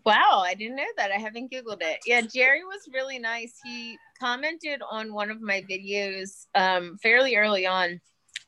Wow, 0.06 0.44
I 0.46 0.54
didn't 0.54 0.78
know 0.78 0.84
that. 0.98 1.12
I 1.12 1.18
haven't 1.18 1.52
Googled 1.52 1.82
it. 1.82 2.00
Yeah, 2.06 2.22
Jerry 2.22 2.64
was 2.64 2.90
really 2.94 3.20
nice. 3.20 3.60
He 3.64 3.98
commented 4.20 4.82
on 4.90 5.14
one 5.14 5.30
of 5.30 5.42
my 5.42 5.64
videos 5.70 6.48
um, 6.56 6.98
fairly 6.98 7.36
early 7.36 7.66
on 7.66 8.00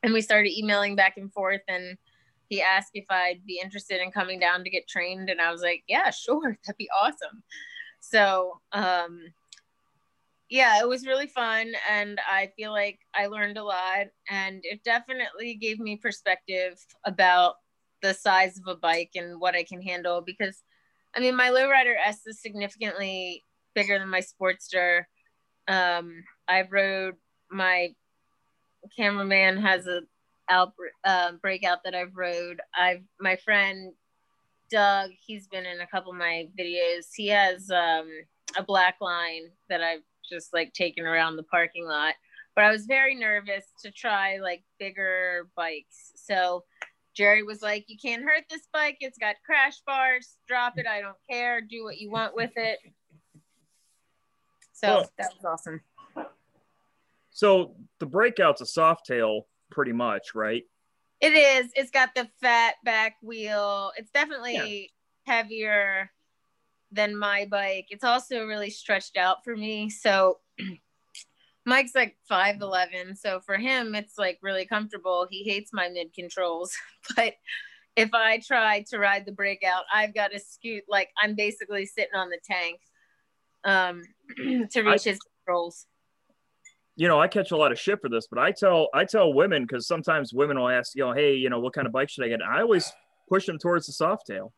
and 0.04 0.14
we 0.14 0.22
started 0.22 0.58
emailing 0.58 0.96
back 0.96 1.18
and 1.18 1.32
forth 1.32 1.62
and 1.68 1.98
he 2.50 2.62
asked 2.62 2.92
if 2.94 3.06
I'd 3.10 3.46
be 3.46 3.60
interested 3.64 4.02
in 4.02 4.12
coming 4.12 4.40
down 4.40 4.64
to 4.64 4.70
get 4.70 4.88
trained 4.88 5.30
and 5.30 5.40
I 5.40 5.52
was 5.52 5.62
like, 5.62 5.84
yeah, 5.88 6.10
sure, 6.10 6.58
that'd 6.66 6.78
be 6.78 6.90
awesome. 7.02 7.44
So, 8.02 8.60
um, 8.74 9.22
yeah, 10.52 10.82
it 10.82 10.88
was 10.88 11.08
really 11.08 11.28
fun 11.28 11.72
and 11.90 12.20
I 12.30 12.52
feel 12.58 12.72
like 12.72 13.00
I 13.16 13.28
learned 13.28 13.58
a 13.58 13.64
lot 13.64 14.08
and 14.30 14.60
it 14.64 14.84
definitely 14.84 15.56
gave 15.56 15.80
me 15.80 15.96
perspective 15.96 16.74
about 17.06 17.56
the 18.02 18.14
size 18.14 18.60
of 18.60 18.68
a 18.68 18.78
bike 18.78 19.12
and 19.16 19.40
what 19.40 19.56
I 19.56 19.64
can 19.64 19.82
handle 19.82 20.22
because 20.22 20.62
I 21.16 21.22
mean 21.22 21.38
my 21.38 21.52
lowrider 21.52 21.96
S 22.06 22.28
is 22.28 22.42
significantly 22.42 23.46
bigger 23.74 23.98
than 23.98 24.10
my 24.10 24.20
Sportster. 24.20 25.04
Um, 25.70 26.22
I 26.50 26.68
rode 26.70 27.16
my 27.50 27.94
cameraman 28.98 29.56
has 29.56 29.88
a 29.88 30.02
out 30.50 30.74
uh, 31.06 31.32
breakout 31.42 31.86
that 31.86 31.96
I've 31.96 32.14
rode. 32.14 32.60
I've 32.78 33.04
my 33.22 33.38
friend 33.38 33.94
Doug, 34.70 35.12
he's 35.26 35.48
been 35.48 35.66
in 35.66 35.80
a 35.80 35.88
couple 35.88 36.12
of 36.12 36.18
my 36.18 36.48
videos. 36.60 37.08
He 37.16 37.28
has 37.28 37.70
um, 37.70 38.10
a 38.58 38.64
Blackline 38.64 39.48
that 39.70 39.82
I've 39.82 40.02
just 40.30 40.54
like 40.54 40.74
taken 40.74 41.06
around 41.06 41.36
the 41.36 41.44
parking 41.44 41.86
lot. 41.86 42.16
But 42.56 42.66
I 42.66 42.72
was 42.72 42.86
very 42.86 43.16
nervous 43.16 43.66
to 43.84 43.92
try 43.92 44.38
like 44.38 44.64
bigger 44.80 45.48
bikes. 45.56 46.12
So 46.16 46.64
Jerry 47.16 47.44
was 47.44 47.62
like, 47.62 47.86
"You 47.88 47.98
can't 48.02 48.24
hurt 48.24 48.44
this 48.50 48.68
bike. 48.74 48.98
It's 49.00 49.18
got 49.18 49.36
crash 49.46 49.82
bars. 49.86 50.38
Drop 50.48 50.78
it. 50.78 50.88
I 50.88 51.02
don't 51.02 51.18
care. 51.30 51.62
Do 51.62 51.84
what 51.84 51.98
you 51.98 52.12
want 52.12 52.36
with 52.36 52.52
it." 52.56 52.80
So 54.74 54.88
well, 54.88 55.12
that 55.18 55.32
was 55.36 55.46
awesome. 55.46 55.82
So 57.30 57.76
the 58.00 58.06
breakout's 58.06 58.62
a 58.62 58.66
Softail, 58.66 59.44
pretty 59.70 59.94
much, 59.94 60.36
right? 60.36 60.64
It 61.22 61.34
is. 61.34 61.72
It's 61.76 61.92
got 61.92 62.16
the 62.16 62.28
fat 62.42 62.76
back 62.84 63.16
wheel. 63.22 63.92
It's 63.96 64.12
definitely 64.12 64.92
yeah. 65.28 65.34
heavier 65.34 66.12
than 66.92 67.18
my 67.18 67.48
bike. 67.50 67.88
It's 67.90 68.04
also 68.04 68.46
really 68.46 68.70
stretched 68.70 69.18
out 69.18 69.44
for 69.44 69.56
me. 69.56 69.90
So 69.90 70.40
Mike's 71.66 71.96
like 71.96 72.18
5'11. 72.30 73.18
So 73.18 73.40
for 73.40 73.58
him, 73.58 73.96
it's 73.96 74.18
like 74.18 74.40
really 74.42 74.66
comfortable. 74.66 75.28
He 75.30 75.44
hates 75.44 75.72
my 75.74 75.90
mid 75.90 76.14
controls. 76.14 76.74
but 77.16 77.34
if 77.96 78.14
I 78.14 78.42
try 78.46 78.86
to 78.90 78.98
ride 78.98 79.26
the 79.26 79.32
breakout, 79.32 79.84
I've 79.94 80.14
got 80.14 80.32
to 80.32 80.40
scoot 80.40 80.84
like 80.88 81.10
I'm 81.22 81.36
basically 81.36 81.86
sitting 81.86 82.16
on 82.16 82.30
the 82.30 82.40
tank 82.44 82.80
um, 83.64 84.02
to 84.72 84.82
reach 84.82 85.08
I, 85.08 85.12
his 85.12 85.20
controls 85.46 85.86
you 87.02 87.08
know, 87.08 87.20
I 87.20 87.28
catch 87.28 87.52
a 87.52 87.58
lot 87.58 87.72
of 87.72 87.80
shit 87.80 88.00
for 88.02 88.10
this, 88.10 88.28
but 88.28 88.38
I 88.38 88.52
tell 88.52 88.90
I 88.94 89.06
tell 89.06 89.34
women 89.34 89.64
because 89.64 89.88
sometimes 89.88 90.34
women 90.34 90.60
will 90.60 90.70
ask, 90.70 90.92
you 90.96 91.04
know, 91.04 91.14
hey, 91.14 91.34
you 91.34 91.50
know, 91.50 91.60
what 91.60 91.74
kind 91.74 91.88
of 91.88 91.94
bike 91.94 92.10
should 92.10 92.24
I 92.26 92.28
get? 92.28 92.42
And 92.42 92.44
I 92.44 92.62
always 92.62 92.92
push 93.30 93.46
them 93.46 93.58
towards 93.58 93.88
the 93.88 93.94
Softail. 93.94 94.52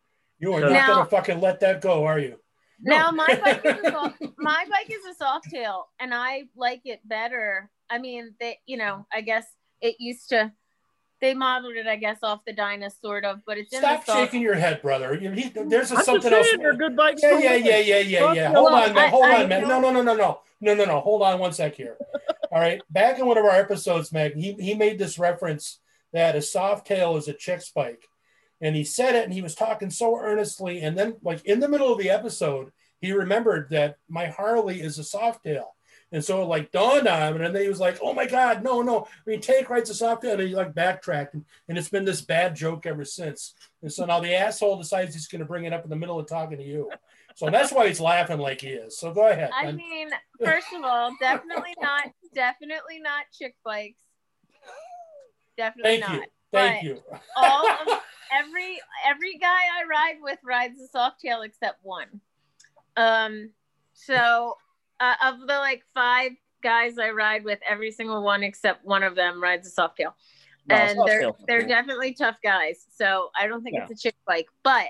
You 0.44 0.52
are 0.56 0.60
not 0.60 0.88
gonna 0.88 1.06
fucking 1.06 1.40
let 1.40 1.62
that 1.62 1.80
go, 1.80 2.04
are 2.04 2.20
you? 2.20 2.36
Now 2.82 3.12
no. 3.12 3.24
my 3.28 3.38
bike 3.42 3.64
is 3.64 3.86
a 3.86 3.92
soft, 3.92 4.16
my 4.38 4.66
bike 4.70 4.92
is 4.92 5.06
a 5.06 5.24
Softail, 5.24 5.84
and 6.02 6.14
I 6.14 6.44
like 6.58 6.82
it 6.84 7.00
better. 7.06 7.70
I 7.90 7.98
mean, 7.98 8.36
they, 8.42 8.60
you 8.66 8.76
know, 8.76 9.06
I 9.12 9.22
guess 9.22 9.46
it 9.80 9.96
used 10.00 10.28
to. 10.30 10.52
They 11.22 11.34
modeled 11.34 11.78
it, 11.78 11.88
I 11.88 11.96
guess, 11.96 12.18
off 12.24 12.42
the 12.46 12.52
Dyna, 12.52 12.90
sort 12.90 13.24
of, 13.24 13.40
but 13.48 13.58
it's 13.58 13.74
stop 13.74 14.04
shaking 14.06 14.42
your 14.42 14.56
head, 14.56 14.82
brother. 14.82 15.16
He, 15.16 15.28
mm-hmm. 15.28 15.70
there's 15.70 15.94
a, 15.94 16.04
something 16.04 16.30
saying, 16.30 16.34
else. 16.34 16.58
They're 16.60 16.76
good 16.76 16.98
bikes. 16.98 17.24
Yeah, 17.24 17.40
yeah, 17.40 17.56
yeah, 17.56 17.78
yeah, 17.78 18.00
yeah, 18.00 18.34
yeah. 18.34 18.52
Hold 18.54 18.74
on, 18.74 18.94
man. 18.94 19.10
Hold 19.12 19.24
I, 19.24 19.44
on, 19.44 19.48
man. 19.48 19.62
No, 19.66 19.80
no, 19.80 19.92
no, 19.92 20.02
no, 20.02 20.14
no, 20.14 20.42
no, 20.60 20.74
no, 20.74 20.84
no. 20.84 21.00
Hold 21.00 21.22
on 21.22 21.40
one 21.40 21.54
sec 21.54 21.76
here. 21.76 21.96
All 22.52 22.60
right. 22.60 22.82
Back 22.90 23.18
in 23.18 23.26
one 23.26 23.38
of 23.38 23.46
our 23.46 23.52
episodes, 23.52 24.12
Meg, 24.12 24.36
he, 24.36 24.52
he 24.60 24.74
made 24.74 25.00
this 25.00 25.18
reference 25.18 25.80
that 26.12 26.36
a 26.36 26.40
Softail 26.40 27.18
is 27.18 27.30
a 27.30 27.34
chick 27.34 27.62
spike. 27.62 28.10
And 28.64 28.78
he 28.78 28.86
said 28.86 29.16
it 29.16 29.26
and 29.26 29.34
he 29.34 29.42
was 29.42 29.56
talking 29.56 29.90
so 29.90 30.18
earnestly. 30.18 30.82
And 30.82 30.98
then, 30.98 31.18
like 31.22 31.44
in 31.46 31.60
the 31.60 31.68
middle 31.68 31.92
of 31.92 32.00
the 32.00 32.10
episode, 32.10 32.72
he 33.02 33.12
remembered 33.12 33.70
that 33.72 33.98
my 34.08 34.28
Harley 34.28 34.82
is 34.82 34.98
a 34.98 35.02
Softail. 35.02 35.66
And 36.14 36.24
so 36.24 36.42
it 36.42 36.46
like 36.46 36.72
dawned 36.72 37.08
on 37.08 37.36
him. 37.36 37.42
And 37.42 37.54
then 37.54 37.62
he 37.62 37.68
was 37.68 37.82
like, 37.82 38.00
oh 38.02 38.14
my 38.14 38.26
God, 38.26 38.64
no, 38.64 38.82
no. 38.82 39.02
I 39.02 39.30
mean, 39.30 39.42
Tank 39.42 39.70
writes 39.70 39.90
a 39.90 39.94
Softail. 39.94 40.34
And 40.34 40.42
he 40.44 40.56
like 40.56 40.74
backtracked. 40.74 41.34
And, 41.34 41.44
and 41.68 41.78
it's 41.78 41.90
been 41.90 42.06
this 42.06 42.22
bad 42.22 42.56
joke 42.56 42.86
ever 42.86 43.04
since. 43.04 43.54
And 43.82 43.92
so 43.92 44.06
now 44.06 44.22
the 44.22 44.34
asshole 44.34 44.78
decides 44.78 45.14
he's 45.14 45.28
going 45.28 45.40
to 45.40 45.46
bring 45.46 45.66
it 45.66 45.74
up 45.74 45.84
in 45.84 45.90
the 45.90 45.98
middle 45.98 46.18
of 46.18 46.28
talking 46.28 46.58
to 46.58 46.64
you. 46.64 46.90
So 47.36 47.50
that's 47.50 47.74
why 47.74 47.88
he's 47.88 48.00
laughing 48.00 48.40
like 48.40 48.62
he 48.62 48.70
is. 48.70 48.98
So 48.98 49.12
go 49.12 49.28
ahead. 49.28 49.50
I 49.54 49.72
mean, 49.74 50.10
first 50.42 50.68
of 50.74 50.84
all, 50.84 51.12
definitely 51.20 51.74
not, 51.82 52.12
definitely 52.34 53.00
not 53.00 53.26
chick 53.38 53.56
bikes. 53.66 54.00
Definitely 55.58 56.00
Thank 56.00 56.02
not. 56.02 56.16
You. 56.16 56.24
Thank 56.54 56.76
but 56.76 56.84
you. 56.84 57.04
all 57.36 57.68
of, 57.68 57.88
every 58.34 58.80
every 59.06 59.38
guy 59.38 59.48
I 59.48 59.84
ride 59.90 60.18
with 60.22 60.40
rides 60.44 60.80
a 60.82 60.98
Softail 60.98 61.46
except 61.46 61.80
one. 61.84 62.08
Um, 62.98 63.52
so 63.94 64.58
uh, 65.00 65.16
of 65.24 65.42
the 65.42 65.58
like 65.58 65.84
five 65.94 66.32
guys 66.62 66.98
I 66.98 67.10
ride 67.12 67.44
with, 67.44 67.60
every 67.68 67.92
single 67.92 68.24
one 68.24 68.44
except 68.44 68.86
one 68.86 69.04
of 69.04 69.16
them 69.16 69.42
rides 69.42 69.68
a 69.68 69.82
Softail, 69.82 70.14
No, 70.68 70.76
and 70.76 71.00
they're 71.06 71.32
they're 71.48 71.68
definitely 71.68 72.14
tough 72.14 72.38
guys. 72.44 72.86
So 72.96 73.30
I 73.40 73.48
don't 73.48 73.64
think 73.64 73.76
Yeah. 73.76 73.88
it's 73.90 74.00
a 74.00 74.04
chick 74.10 74.16
bike, 74.26 74.48
but 74.64 74.88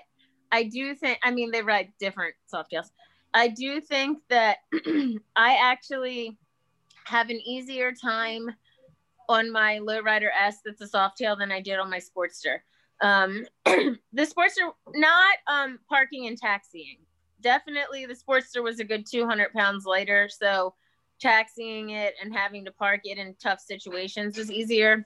I 0.51 0.63
do 0.63 0.95
think. 0.95 1.19
I 1.23 1.31
mean, 1.31 1.51
they 1.51 1.62
ride 1.62 1.91
different 2.00 2.35
Softails. 2.53 2.91
I 3.33 3.47
do 3.47 3.81
think 3.81 4.19
that 4.29 4.57
I 5.35 5.55
actually 5.55 6.38
have 7.05 7.29
an 7.29 7.39
easier 7.45 7.91
time 7.91 8.50
on 9.29 9.51
my 9.51 9.79
lowrider 9.79 10.29
S 10.39 10.59
that's 10.63 10.81
a 10.81 10.88
Softail 10.88 11.38
than 11.38 11.51
I 11.51 11.62
did 11.62 11.79
on 11.79 11.89
my 11.89 12.00
Sportster. 12.00 12.59
Um, 13.03 13.45
the 13.65 13.98
Sportster, 14.15 14.72
not 14.95 15.36
um, 15.48 15.77
parking 15.89 16.27
and 16.27 16.38
taxiing. 16.38 16.98
Definitely, 17.41 18.05
the 18.05 18.15
Sportster 18.15 18.63
was 18.63 18.79
a 18.79 18.86
good 18.86 19.05
200 19.05 19.53
pounds 19.53 19.86
lighter, 19.86 20.29
so 20.31 20.74
taxiing 21.19 21.91
it 21.91 22.15
and 22.22 22.33
having 22.33 22.65
to 22.65 22.72
park 22.72 23.01
it 23.03 23.17
in 23.17 23.36
tough 23.41 23.60
situations 23.60 24.38
was 24.38 24.50
easier. 24.50 25.05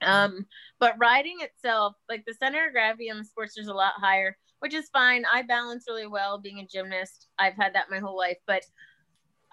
Um, 0.00 0.46
but 0.78 0.94
riding 0.98 1.38
itself, 1.40 1.94
like 2.08 2.24
the 2.26 2.34
center 2.34 2.66
of 2.66 2.72
gravity 2.72 3.10
on 3.10 3.18
the 3.18 3.24
Sportster 3.24 3.60
is 3.60 3.68
a 3.68 3.74
lot 3.74 3.94
higher, 3.96 4.36
which 4.60 4.74
is 4.74 4.88
fine. 4.92 5.24
I 5.32 5.42
balance 5.42 5.84
really 5.88 6.06
well 6.06 6.38
being 6.38 6.60
a 6.60 6.66
gymnast. 6.66 7.28
I've 7.38 7.56
had 7.56 7.74
that 7.74 7.90
my 7.90 7.98
whole 7.98 8.16
life, 8.16 8.38
but 8.46 8.62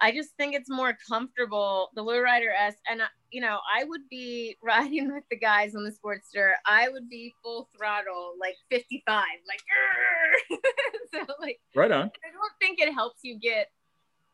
I 0.02 0.10
just 0.10 0.30
think 0.36 0.54
it's 0.54 0.68
more 0.68 0.98
comfortable. 1.08 1.90
The 1.94 2.02
Lowrider 2.02 2.50
S, 2.58 2.74
and 2.90 3.00
I, 3.02 3.06
you 3.30 3.40
know, 3.40 3.60
I 3.72 3.84
would 3.84 4.08
be 4.10 4.56
riding 4.62 5.14
with 5.14 5.22
the 5.30 5.38
guys 5.38 5.76
on 5.76 5.84
the 5.84 5.92
Sportster. 5.92 6.52
I 6.66 6.88
would 6.88 7.08
be 7.08 7.32
full 7.42 7.68
throttle, 7.76 8.34
like 8.40 8.56
55, 8.68 9.24
like, 9.46 10.60
so 11.14 11.34
like, 11.40 11.60
Right 11.76 11.92
on. 11.92 12.02
I 12.02 12.32
don't 12.32 12.52
think 12.60 12.80
it 12.80 12.92
helps 12.92 13.20
you 13.22 13.38
get 13.38 13.68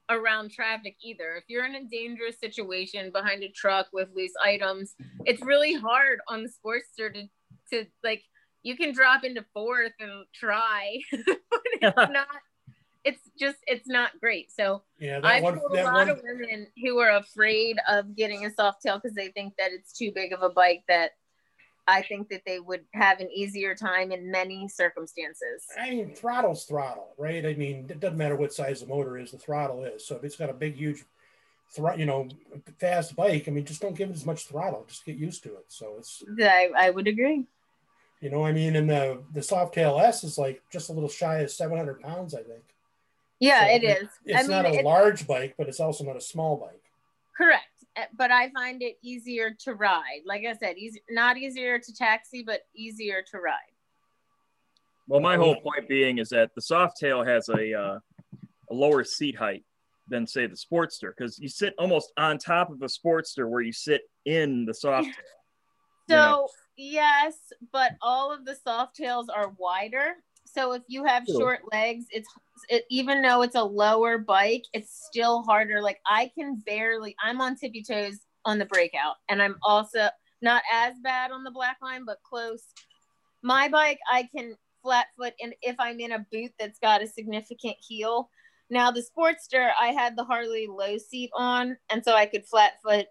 around 0.09 0.53
traffic 0.53 0.97
either. 1.03 1.37
If 1.37 1.45
you're 1.49 1.67
in 1.67 1.75
a 1.75 1.85
dangerous 1.85 2.41
situation 2.41 3.11
behind 3.13 3.43
a 3.43 3.51
truck 3.51 3.89
with 3.93 4.09
loose 4.17 4.33
items, 4.43 4.95
it's 5.27 5.43
really 5.43 5.75
hard 5.75 6.21
on 6.29 6.43
the 6.43 6.49
Sportster 6.49 7.13
to 7.13 7.29
to 7.73 7.87
like. 8.03 8.23
You 8.65 8.77
can 8.77 8.93
drop 8.93 9.23
into 9.23 9.45
fourth 9.55 9.93
and 10.01 10.25
try, 10.35 10.99
but 11.13 11.39
it's 11.81 11.97
not. 11.97 12.27
It's 13.09 13.23
just 13.39 13.59
it's 13.67 13.89
not 13.89 14.11
great. 14.21 14.47
So 14.53 14.83
Yeah, 14.99 15.21
I've 15.25 15.43
one. 15.43 15.59
told 15.59 15.73
a 15.73 15.85
lot 15.85 15.95
one. 15.95 16.11
of 16.11 16.21
women 16.23 16.67
who 16.83 16.99
are 16.99 17.17
afraid 17.17 17.77
of 17.89 18.15
getting 18.17 18.45
a 18.45 18.51
Softail 18.51 19.01
because 19.01 19.15
they 19.15 19.29
think 19.29 19.55
that 19.59 19.71
it's 19.73 19.93
too 19.93 20.11
big 20.15 20.33
of 20.33 20.43
a 20.43 20.51
bike 20.51 20.83
that 20.89 21.13
I 21.87 22.03
think 22.03 22.29
that 22.29 22.43
they 22.45 22.61
would 22.61 22.85
have 22.93 23.21
an 23.21 23.31
easier 23.31 23.75
time 23.75 24.13
in 24.13 24.31
many 24.31 24.69
circumstances. 24.69 25.65
I 25.81 25.91
mean, 25.91 26.15
throttle's 26.15 26.65
throttle, 26.67 27.15
right? 27.17 27.47
I 27.47 27.55
mean, 27.55 27.87
it 27.89 27.99
doesn't 28.01 28.19
matter 28.19 28.37
what 28.37 28.53
size 28.53 28.81
the 28.83 28.87
motor 28.87 29.17
is, 29.17 29.31
the 29.31 29.39
throttle 29.39 29.85
is. 29.85 30.05
So 30.07 30.17
if 30.17 30.25
it's 30.25 30.37
got 30.37 30.51
a 30.51 30.53
big, 30.55 30.75
huge, 30.77 31.03
thr- 31.75 31.95
you 31.97 32.05
know, 32.05 32.29
fast 32.79 33.17
bike, 33.17 33.49
I 33.49 33.53
mean, 33.53 33.65
just 33.65 33.81
don't 33.81 33.97
give 33.97 34.11
it 34.11 34.17
as 34.17 34.27
much 34.27 34.45
throttle. 34.49 34.85
Just 34.87 35.07
get 35.07 35.17
used 35.17 35.43
to 35.45 35.55
it. 35.55 35.65
So 35.69 35.95
it's, 35.99 36.23
I, 36.43 36.69
I 36.77 36.91
would 36.91 37.09
agree. 37.09 37.47
you 38.21 38.29
know, 38.29 38.45
I 38.45 38.53
mean, 38.53 38.77
and 38.77 38.91
the 38.91 39.23
the 39.33 39.41
Softail 39.41 39.99
S 40.03 40.25
is 40.25 40.37
like 40.37 40.61
just 40.71 40.91
a 40.91 40.93
little 40.93 41.09
shy 41.09 41.37
of 41.39 41.51
700 41.51 42.01
pounds, 42.03 42.35
I 42.35 42.43
think. 42.43 42.65
Yeah, 43.41 43.67
So 43.67 43.75
it 43.75 43.85
is. 43.85 44.09
It's 44.25 44.39
I 44.39 44.43
mean, 44.43 44.51
not 44.51 44.67
a 44.67 44.75
it's 44.75 44.85
large 44.85 45.27
bike, 45.27 45.55
but 45.57 45.69
it's 45.69 45.81
also 45.81 46.05
not 46.05 46.17
a 46.17 46.21
small 46.21 46.57
bike. 46.57 46.83
correct. 47.37 47.65
Uh, 47.97 48.03
But 48.17 48.31
I 48.31 48.51
find 48.51 48.83
it 48.83 48.97
easier 49.03 49.55
to 49.61 49.75
ride. 49.75 50.23
Like 50.27 50.45
I 50.45 50.55
said, 50.55 50.77
easy, 50.77 51.03
not 51.11 51.37
easier 51.37 51.79
to 51.79 51.95
taxi, 51.95 52.43
but 52.43 52.63
easier 52.75 53.23
to 53.31 53.39
ride. 53.39 53.75
Well, 55.07 55.21
my 55.21 55.37
whole 55.37 55.61
point 55.61 55.89
being 55.89 56.19
is 56.19 56.29
that 56.31 56.51
the 56.55 56.61
Softail 56.61 57.27
has 57.27 57.49
a 57.49 57.73
uh, 57.75 57.99
a 58.71 58.75
lower 58.75 59.05
seat 59.05 59.37
height 59.37 59.65
than 60.09 60.27
say 60.27 60.47
the 60.47 60.57
Sportster 60.57 61.13
because 61.17 61.39
you 61.39 61.49
sit 61.49 61.75
almost 61.79 62.13
on 62.19 62.39
top 62.39 62.71
of 62.71 62.83
a 62.83 62.87
Sportster 62.87 63.49
where 63.49 63.63
you 63.63 63.73
sit 63.73 64.03
in 64.25 64.65
the 64.65 64.73
Softail. 64.73 65.13
So 66.11 66.49
Yeah. 66.79 67.27
yes, 67.27 67.35
but 67.71 67.93
all 68.01 68.33
of 68.33 68.47
the 68.47 68.57
Softails 68.67 69.27
are 69.35 69.51
wider. 69.59 70.15
So 70.53 70.73
if 70.73 70.83
you 70.89 71.05
have 71.05 71.27
True. 71.27 71.41
short 71.41 71.61
legs, 71.73 72.07
it's 72.11 72.29
it, 72.69 72.85
even 72.91 73.23
though 73.23 73.43
it's 73.43 73.55
a 73.55 73.63
lower 73.63 74.19
bike, 74.19 74.65
it's 74.73 75.07
still 75.07 75.43
harder. 75.43 75.81
Like 75.81 76.01
I 76.07 76.31
can 76.35 76.63
barely. 76.67 77.15
I'm 77.23 77.41
on 77.41 77.57
tippy 77.57 77.83
toes 77.83 78.19
on 78.45 78.59
the 78.59 78.67
breakout, 78.67 79.17
and 79.29 79.43
I'm 79.43 79.57
also 79.63 80.09
not 80.41 80.63
as 80.73 80.95
bad 81.03 81.31
on 81.31 81.45
the 81.45 81.51
Blackline, 81.51 82.03
but 82.07 82.19
close. 82.29 82.63
My 83.43 83.69
bike, 83.69 83.99
I 84.11 84.29
can 84.35 84.55
flat 84.83 85.07
foot, 85.17 85.35
and 85.41 85.55
if 85.63 85.77
I'm 85.79 86.01
in 86.01 86.13
a 86.13 86.27
boot 86.33 86.53
that's 86.59 86.79
got 86.79 87.03
a 87.03 87.07
significant 87.07 87.77
heel. 87.81 88.31
Now 88.71 88.91
the 88.91 89.03
Sportster, 89.03 89.71
I 89.81 89.89
had 89.89 90.15
the 90.17 90.25
Harley 90.25 90.67
low 90.69 90.99
seat 90.99 91.31
on, 91.35 91.77
and 91.91 92.05
so 92.05 92.15
I 92.15 92.27
could 92.27 92.47
flat 92.47 92.73
foot 92.85 93.07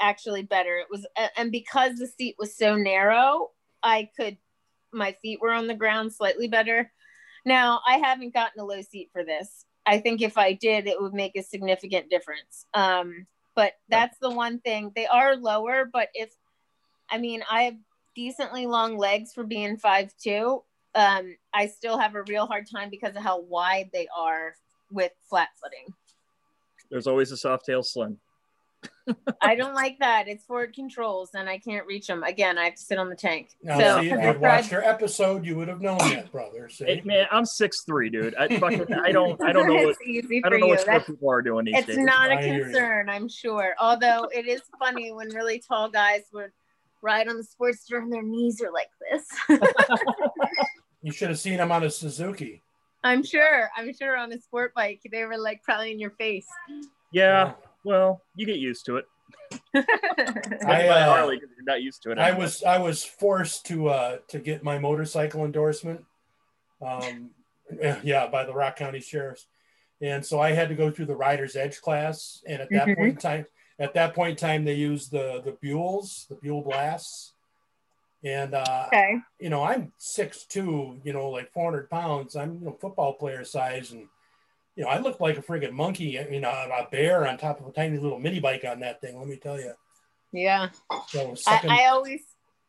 actually 0.00 0.42
better. 0.42 0.76
It 0.76 0.88
was, 0.90 1.06
and 1.36 1.50
because 1.50 1.96
the 1.96 2.06
seat 2.06 2.36
was 2.38 2.56
so 2.56 2.76
narrow, 2.76 3.50
I 3.82 4.10
could, 4.16 4.36
my 4.92 5.12
feet 5.22 5.40
were 5.40 5.52
on 5.52 5.66
the 5.66 5.74
ground 5.74 6.12
slightly 6.12 6.48
better. 6.48 6.90
Now, 7.44 7.80
I 7.86 7.98
haven't 7.98 8.34
gotten 8.34 8.60
a 8.60 8.64
low 8.64 8.82
seat 8.82 9.10
for 9.12 9.24
this. 9.24 9.64
I 9.86 9.98
think 9.98 10.20
if 10.20 10.36
I 10.36 10.52
did, 10.52 10.86
it 10.86 11.00
would 11.00 11.14
make 11.14 11.36
a 11.36 11.42
significant 11.42 12.10
difference. 12.10 12.66
Um, 12.74 13.26
but 13.54 13.72
that's 13.88 14.18
the 14.20 14.30
one 14.30 14.60
thing. 14.60 14.92
They 14.94 15.06
are 15.06 15.34
lower, 15.34 15.88
but 15.90 16.08
if, 16.14 16.30
I 17.10 17.18
mean, 17.18 17.42
I 17.50 17.62
have 17.62 17.76
decently 18.14 18.66
long 18.66 18.98
legs 18.98 19.32
for 19.32 19.44
being 19.44 19.76
five 19.76 20.12
two. 20.22 20.62
Um, 20.94 21.36
I 21.54 21.68
still 21.68 21.98
have 21.98 22.14
a 22.14 22.22
real 22.24 22.46
hard 22.46 22.66
time 22.70 22.90
because 22.90 23.16
of 23.16 23.22
how 23.22 23.40
wide 23.40 23.90
they 23.92 24.08
are 24.16 24.54
with 24.90 25.12
flat 25.28 25.48
footing. 25.62 25.94
There's 26.90 27.06
always 27.06 27.32
a 27.32 27.36
Softail 27.36 27.84
Slim. 27.84 28.18
I 29.40 29.54
don't 29.54 29.74
like 29.74 29.98
that. 30.00 30.28
It's 30.28 30.44
forward 30.44 30.74
controls, 30.74 31.30
and 31.34 31.48
I 31.48 31.58
can't 31.58 31.86
reach 31.86 32.06
them. 32.06 32.22
Again, 32.22 32.58
I 32.58 32.64
have 32.64 32.74
to 32.74 32.82
sit 32.82 32.98
on 32.98 33.08
the 33.08 33.16
tank. 33.16 33.50
Now, 33.62 33.78
so 33.78 34.00
see, 34.02 34.10
if 34.10 34.22
you'd 34.22 34.40
watched 34.40 34.70
your 34.70 34.84
episode, 34.84 35.44
you 35.46 35.56
would 35.56 35.68
have 35.68 35.80
known 35.80 35.98
that, 35.98 36.30
brother. 36.30 36.68
See? 36.68 36.84
Hey, 36.84 37.02
man, 37.04 37.26
I'm 37.30 37.46
six 37.46 37.82
three, 37.84 38.10
dude. 38.10 38.34
I 38.34 38.58
fucking 38.58 38.92
I 38.92 39.10
don't 39.12 39.42
I 39.42 39.52
don't 39.52 39.66
know 39.66 39.74
what 39.86 39.88
it's 39.88 39.98
easy 40.06 40.42
I 40.44 40.48
for 40.48 40.50
don't 40.50 40.60
know 40.60 40.66
you. 40.66 40.72
what 40.72 40.86
That's, 40.86 41.04
stuff 41.04 41.06
people 41.06 41.30
are 41.30 41.42
doing 41.42 41.64
these 41.64 41.76
it's 41.78 41.86
days. 41.86 41.98
not 41.98 42.30
a 42.30 42.34
I 42.34 42.42
concern, 42.42 43.08
I'm 43.08 43.28
sure. 43.28 43.74
Although 43.80 44.28
it 44.34 44.46
is 44.46 44.60
funny 44.78 45.12
when 45.12 45.30
really 45.30 45.62
tall 45.66 45.88
guys 45.88 46.22
would 46.32 46.50
ride 47.00 47.28
on 47.28 47.36
the 47.38 47.44
Sportster 47.44 47.98
and 48.02 48.12
their 48.12 48.22
knees 48.22 48.60
are 48.60 48.72
like 48.72 48.90
this. 49.10 49.58
You 51.02 51.12
should 51.12 51.28
have 51.28 51.38
seen 51.38 51.54
him 51.58 51.70
on 51.70 51.84
a 51.84 51.90
Suzuki. 51.90 52.62
I'm 53.04 53.22
sure. 53.22 53.70
I'm 53.76 53.94
sure 53.94 54.16
on 54.16 54.32
a 54.32 54.40
sport 54.40 54.74
bike 54.74 55.00
they 55.10 55.24
were 55.24 55.38
like 55.38 55.62
probably 55.62 55.92
in 55.92 56.00
your 56.00 56.10
face. 56.10 56.46
Yeah, 57.12 57.54
oh. 57.56 57.67
Well, 57.88 58.22
you 58.36 58.46
get 58.46 58.58
used 58.58 58.84
to 58.86 58.96
it. 58.98 59.06
I, 59.74 59.82
I, 60.66 60.88
uh, 60.88 61.06
Harley, 61.06 61.40
'cause 61.40 61.48
you're 61.56 61.64
not 61.64 61.82
used 61.82 62.02
to 62.02 62.10
it. 62.10 62.18
I 62.18 62.28
anymore. 62.28 62.44
was 62.44 62.62
I 62.62 62.78
was 62.78 63.02
forced 63.04 63.64
to 63.66 63.88
uh 63.88 64.18
to 64.28 64.38
get 64.38 64.62
my 64.62 64.78
motorcycle 64.78 65.44
endorsement. 65.44 66.04
Um 66.82 67.30
yeah, 68.02 68.26
by 68.28 68.44
the 68.44 68.52
Rock 68.54 68.76
County 68.76 69.00
Sheriffs. 69.00 69.46
And 70.00 70.24
so 70.24 70.38
I 70.40 70.52
had 70.52 70.68
to 70.68 70.74
go 70.74 70.90
through 70.90 71.06
the 71.06 71.16
rider's 71.16 71.56
edge 71.56 71.80
class. 71.80 72.42
And 72.46 72.62
at 72.62 72.70
that 72.70 72.88
Mhm. 72.88 72.96
point 72.96 73.10
in 73.10 73.16
time, 73.16 73.46
at 73.78 73.94
that 73.94 74.14
point 74.14 74.30
in 74.30 74.36
time, 74.36 74.64
they 74.64 74.74
used 74.74 75.10
the 75.10 75.40
the 75.44 75.52
Buells, 75.52 76.28
the 76.28 76.34
Buell 76.36 76.62
blasts. 76.62 77.32
And 78.24 78.54
uh 78.54 78.84
okay. 78.88 79.16
you 79.40 79.48
know, 79.50 79.62
I'm 79.62 79.92
six 79.98 80.44
two, 80.44 81.00
you 81.04 81.12
know, 81.12 81.30
like 81.30 81.52
400 81.52 81.88
pounds. 81.90 82.36
I'm, 82.36 82.58
you 82.60 82.66
know, 82.66 82.76
football 82.80 83.14
player 83.14 83.44
size. 83.44 83.92
And, 83.92 84.08
you 84.78 84.84
know, 84.84 84.90
I 84.90 85.00
look 85.00 85.18
like 85.18 85.36
a 85.36 85.42
friggin' 85.42 85.72
monkey, 85.72 86.20
I 86.20 86.28
mean, 86.28 86.44
a, 86.44 86.48
a 86.48 86.86
bear 86.88 87.26
on 87.26 87.36
top 87.36 87.60
of 87.60 87.66
a 87.66 87.72
tiny 87.72 87.98
little 87.98 88.20
mini 88.20 88.38
bike 88.38 88.64
on 88.64 88.78
that 88.80 89.00
thing, 89.00 89.18
let 89.18 89.26
me 89.26 89.34
tell 89.34 89.58
you. 89.58 89.72
Yeah. 90.32 90.68
So 91.08 91.34
I, 91.48 91.62
I 91.68 91.86
always 91.86 92.20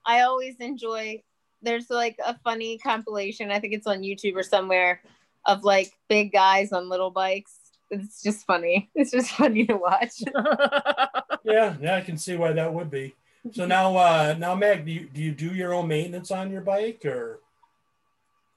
I 0.08 0.22
always 0.22 0.56
enjoy 0.60 1.22
there's 1.62 1.92
like 1.92 2.18
a 2.26 2.36
funny 2.40 2.80
compilation, 2.80 3.52
I 3.52 3.60
think 3.60 3.74
it's 3.74 3.86
on 3.86 4.00
YouTube 4.00 4.36
or 4.36 4.42
somewhere, 4.42 5.04
of 5.46 5.64
like 5.64 5.92
big 6.08 6.32
guys 6.32 6.72
on 6.72 6.90
little 6.90 7.12
bikes. 7.12 7.56
It's 7.92 8.24
just 8.24 8.44
funny. 8.48 8.90
It's 8.96 9.12
just 9.12 9.30
funny 9.30 9.68
to 9.68 9.76
watch. 9.78 10.24
yeah, 11.44 11.76
yeah, 11.80 11.96
I 11.96 12.02
can 12.02 12.18
see 12.18 12.36
why 12.38 12.54
that 12.54 12.74
would 12.74 12.90
be. 12.90 13.14
So 13.52 13.68
now, 13.68 13.96
uh, 13.96 14.36
now, 14.36 14.56
Meg, 14.56 14.84
do 14.84 14.92
you, 14.92 15.08
do 15.14 15.22
you 15.22 15.32
do 15.32 15.54
your 15.54 15.76
own 15.76 15.88
maintenance 15.88 16.32
on 16.32 16.50
your 16.50 16.62
bike 16.62 17.06
or? 17.06 17.42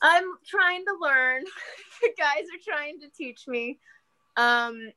I'm 0.02 0.24
trying 0.46 0.84
to 0.84 0.94
learn. 1.00 1.44
the 2.02 2.10
guys 2.18 2.44
are 2.44 2.74
trying 2.74 3.00
to 3.00 3.08
teach 3.08 3.46
me. 3.46 3.78
Um 4.36 4.92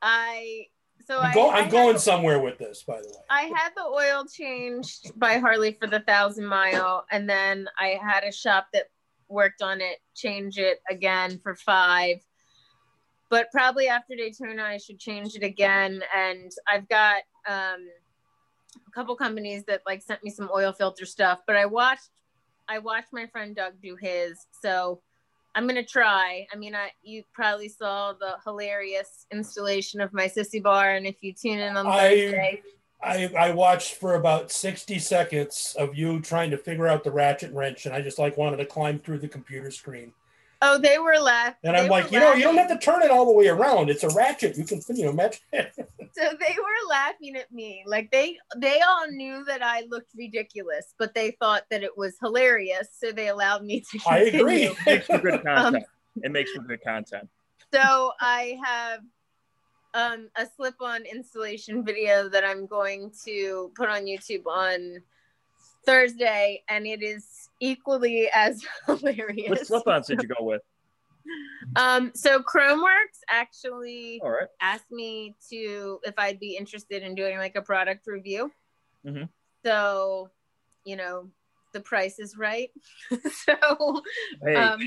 I 0.00 0.66
so 1.06 1.18
I'm, 1.18 1.30
I, 1.30 1.34
go, 1.34 1.48
I 1.50 1.56
I'm 1.56 1.62
had 1.64 1.72
going 1.72 1.98
somewhere 1.98 2.38
with 2.38 2.58
this, 2.58 2.82
by 2.82 3.00
the 3.00 3.08
way. 3.08 3.14
I 3.28 3.42
had 3.42 3.70
the 3.76 3.82
oil 3.82 4.24
changed 4.24 5.18
by 5.18 5.34
Harley 5.34 5.76
for 5.78 5.86
the 5.86 6.00
thousand 6.00 6.46
mile, 6.46 7.04
and 7.10 7.28
then 7.28 7.68
I 7.78 7.98
had 8.02 8.24
a 8.24 8.32
shop 8.32 8.68
that 8.72 8.84
worked 9.28 9.62
on 9.62 9.80
it 9.80 9.98
change 10.14 10.58
it 10.58 10.80
again 10.88 11.40
for 11.42 11.54
five. 11.54 12.18
But 13.30 13.50
probably 13.50 13.88
after 13.88 14.14
Daytona, 14.14 14.62
I 14.62 14.78
should 14.78 14.98
change 14.98 15.34
it 15.34 15.42
again. 15.42 16.02
And 16.16 16.52
I've 16.68 16.88
got 16.88 17.22
um, 17.48 17.88
a 18.86 18.90
couple 18.94 19.16
companies 19.16 19.64
that 19.64 19.82
like 19.86 20.02
sent 20.02 20.22
me 20.22 20.30
some 20.30 20.50
oil 20.54 20.72
filter 20.72 21.04
stuff. 21.04 21.40
But 21.46 21.56
I 21.56 21.66
watched 21.66 22.10
I 22.68 22.78
watched 22.78 23.12
my 23.12 23.26
friend 23.26 23.54
Doug 23.54 23.74
do 23.82 23.96
his, 23.96 24.46
so 24.62 25.00
I'm 25.54 25.66
gonna 25.66 25.84
try. 25.84 26.46
I 26.52 26.56
mean, 26.56 26.74
I 26.74 26.90
you 27.02 27.22
probably 27.32 27.68
saw 27.68 28.12
the 28.12 28.36
hilarious 28.44 29.26
installation 29.32 30.00
of 30.00 30.12
my 30.12 30.26
sissy 30.26 30.62
bar, 30.62 30.94
and 30.94 31.06
if 31.06 31.16
you 31.20 31.32
tune 31.32 31.58
in 31.58 31.76
on 31.76 31.86
I- 31.86 32.08
Thursday, 32.08 32.62
I, 33.02 33.30
I 33.38 33.50
watched 33.50 33.94
for 33.96 34.14
about 34.14 34.50
60 34.50 34.98
seconds 34.98 35.76
of 35.78 35.94
you 35.94 36.20
trying 36.20 36.50
to 36.52 36.56
figure 36.56 36.88
out 36.88 37.04
the 37.04 37.10
ratchet 37.10 37.52
wrench, 37.52 37.84
and 37.84 37.94
I 37.94 38.00
just 38.00 38.18
like 38.18 38.38
wanted 38.38 38.56
to 38.56 38.66
climb 38.66 38.98
through 38.98 39.18
the 39.18 39.28
computer 39.28 39.70
screen. 39.70 40.12
Oh, 40.64 40.78
they 40.78 40.98
were 40.98 41.18
laughing. 41.18 41.56
And 41.64 41.76
I'm 41.76 41.88
like, 41.88 42.10
you 42.10 42.18
know, 42.20 42.32
you 42.34 42.42
don't 42.42 42.56
have 42.56 42.68
to 42.68 42.78
turn 42.78 43.02
it 43.02 43.10
all 43.10 43.26
the 43.26 43.32
way 43.32 43.48
around. 43.48 43.90
It's 43.90 44.02
a 44.02 44.08
ratchet. 44.10 44.56
You 44.56 44.64
can, 44.64 44.80
you 44.94 45.04
know, 45.06 45.12
match. 45.12 45.40
So 46.16 46.22
they 46.22 46.54
were 46.56 46.88
laughing 46.88 47.34
at 47.34 47.50
me, 47.52 47.82
like 47.86 48.08
they 48.12 48.38
they 48.58 48.80
all 48.80 49.08
knew 49.10 49.44
that 49.46 49.64
I 49.64 49.82
looked 49.90 50.12
ridiculous, 50.16 50.94
but 50.96 51.12
they 51.12 51.32
thought 51.40 51.64
that 51.72 51.82
it 51.82 51.98
was 51.98 52.14
hilarious, 52.22 52.86
so 52.96 53.10
they 53.10 53.26
allowed 53.28 53.64
me 53.64 53.80
to. 53.90 53.98
I 54.08 54.18
agree. 54.18 54.68
continue. 54.68 54.74
makes 54.86 55.06
for 55.06 55.18
good 55.18 55.34
Um, 55.34 55.42
content. 55.42 55.84
it 56.22 56.30
makes 56.30 56.52
for 56.52 56.62
good 56.62 56.82
content. 56.84 57.28
so 57.72 58.12
I 58.20 58.60
have 58.64 59.00
um, 59.94 60.28
a 60.36 60.46
slip-on 60.54 61.02
installation 61.04 61.84
video 61.84 62.28
that 62.28 62.44
I'm 62.44 62.66
going 62.68 63.10
to 63.24 63.72
put 63.74 63.88
on 63.88 64.02
YouTube 64.04 64.46
on 64.46 65.02
Thursday, 65.84 66.62
and 66.68 66.86
it 66.86 67.02
is 67.02 67.43
equally 67.60 68.28
as 68.34 68.64
hilarious. 68.86 69.48
What 69.48 69.66
slip-ons 69.66 70.06
did 70.06 70.22
you 70.22 70.28
go 70.28 70.44
with? 70.44 70.62
Um, 71.76 72.12
so 72.14 72.42
ChromeWorks 72.42 73.20
actually 73.30 74.20
right. 74.22 74.46
asked 74.60 74.90
me 74.90 75.34
to 75.50 75.98
if 76.04 76.14
I'd 76.18 76.38
be 76.38 76.56
interested 76.56 77.02
in 77.02 77.14
doing 77.14 77.38
like 77.38 77.56
a 77.56 77.62
product 77.62 78.06
review. 78.06 78.52
Mhm. 79.06 79.28
So, 79.64 80.30
you 80.84 80.96
know, 80.96 81.30
the 81.72 81.80
price 81.80 82.18
is 82.18 82.36
right. 82.36 82.70
so, 83.10 84.02
Hey, 84.42 84.54
um, 84.54 84.80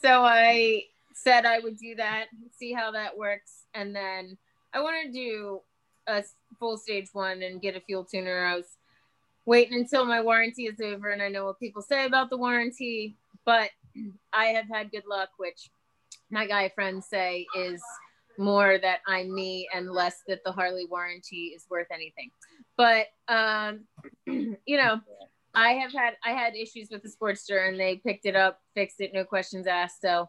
so 0.00 0.22
I 0.22 0.84
said 1.14 1.44
I 1.44 1.58
would 1.58 1.76
do 1.76 1.96
that, 1.96 2.26
see 2.56 2.72
how 2.72 2.92
that 2.92 3.16
works, 3.16 3.64
and 3.74 3.94
then 3.94 4.38
I 4.72 4.80
want 4.80 5.06
to 5.06 5.12
do 5.12 5.60
a 6.06 6.22
full 6.58 6.76
stage 6.76 7.08
one 7.12 7.42
and 7.42 7.60
get 7.60 7.76
a 7.76 7.80
fuel 7.80 8.04
tuner. 8.04 8.44
I 8.44 8.56
was 8.56 8.76
waiting 9.46 9.78
until 9.78 10.04
my 10.04 10.20
warranty 10.20 10.64
is 10.64 10.80
over, 10.80 11.10
and 11.10 11.22
I 11.22 11.28
know 11.28 11.46
what 11.46 11.58
people 11.58 11.82
say 11.82 12.04
about 12.04 12.30
the 12.30 12.36
warranty, 12.36 13.16
but 13.44 13.70
I 14.32 14.46
have 14.46 14.68
had 14.68 14.90
good 14.90 15.04
luck, 15.08 15.30
which 15.38 15.70
my 16.30 16.46
guy 16.46 16.68
friends 16.68 17.06
say 17.08 17.46
is 17.56 17.80
more 18.38 18.78
that 18.78 18.98
I'm 19.06 19.34
me 19.34 19.68
and 19.74 19.90
less 19.90 20.22
that 20.28 20.44
the 20.44 20.52
Harley 20.52 20.86
warranty 20.90 21.52
is 21.56 21.64
worth 21.70 21.86
anything. 21.90 22.30
But 22.76 23.06
um, 23.28 23.84
you 24.26 24.76
know, 24.76 25.00
I 25.54 25.70
have 25.72 25.92
had 25.92 26.16
I 26.24 26.30
had 26.30 26.54
issues 26.54 26.88
with 26.90 27.02
the 27.02 27.08
Sportster 27.08 27.68
and 27.68 27.80
they 27.80 27.96
picked 27.96 28.26
it 28.26 28.36
up, 28.36 28.60
fixed 28.74 29.00
it, 29.00 29.12
no 29.14 29.24
questions 29.24 29.66
asked. 29.66 30.02
So 30.02 30.28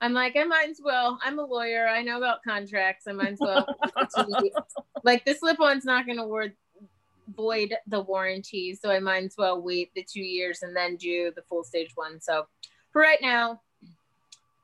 I'm 0.00 0.14
like, 0.14 0.34
I 0.36 0.44
might 0.44 0.68
as 0.70 0.80
well. 0.82 1.18
I'm 1.22 1.38
a 1.38 1.44
lawyer. 1.44 1.86
I 1.86 2.02
know 2.02 2.16
about 2.16 2.42
contracts. 2.42 3.04
I 3.06 3.12
might 3.12 3.32
as 3.32 3.38
well. 3.40 3.66
like 5.04 5.24
the 5.24 5.34
slip-on's 5.34 5.84
not 5.84 6.06
going 6.06 6.18
to 6.18 6.26
word 6.26 6.54
void 7.28 7.74
the 7.86 8.00
warranty, 8.00 8.74
so 8.74 8.90
I 8.90 8.98
might 8.98 9.24
as 9.24 9.34
well 9.38 9.60
wait 9.60 9.90
the 9.94 10.04
two 10.04 10.22
years 10.22 10.62
and 10.62 10.76
then 10.76 10.96
do 10.96 11.32
the 11.34 11.42
full 11.42 11.64
stage 11.64 11.92
one. 11.94 12.20
So 12.20 12.46
for 12.92 13.00
right 13.00 13.20
now, 13.20 13.60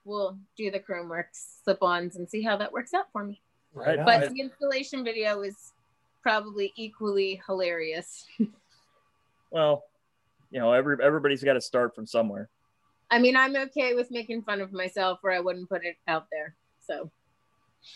we'll 0.05 0.39
do 0.57 0.71
the 0.71 0.81
ChromeWorks 0.81 1.63
slip-ons 1.65 2.17
and 2.17 2.29
see 2.29 2.43
how 2.43 2.57
that 2.57 2.73
works 2.73 2.95
out 2.95 3.07
for 3.13 3.25
me. 3.25 3.41
Right 3.75 3.99
on. 3.99 4.05
But 4.05 4.31
the 4.31 4.41
installation 4.41 5.05
video 5.05 5.43
is 5.43 5.73
probably 6.23 6.73
equally 6.77 7.41
hilarious. 7.47 8.27
well, 9.51 9.85
you 10.51 10.59
know, 10.59 10.73
every 10.73 10.97
everybody's 11.03 11.45
got 11.45 11.55
to 11.55 11.61
start 11.61 11.95
from 11.95 12.07
somewhere. 12.07 12.49
I 13.11 13.19
mean, 13.19 13.37
I'm 13.37 13.57
okay 13.57 13.95
with 13.95 14.11
making 14.11 14.43
fun 14.43 14.61
of 14.61 14.73
myself, 14.73 15.21
or 15.23 15.31
I 15.31 15.41
wouldn't 15.41 15.69
put 15.69 15.85
it 15.85 15.97
out 16.07 16.27
there. 16.31 16.55
So 16.87 17.11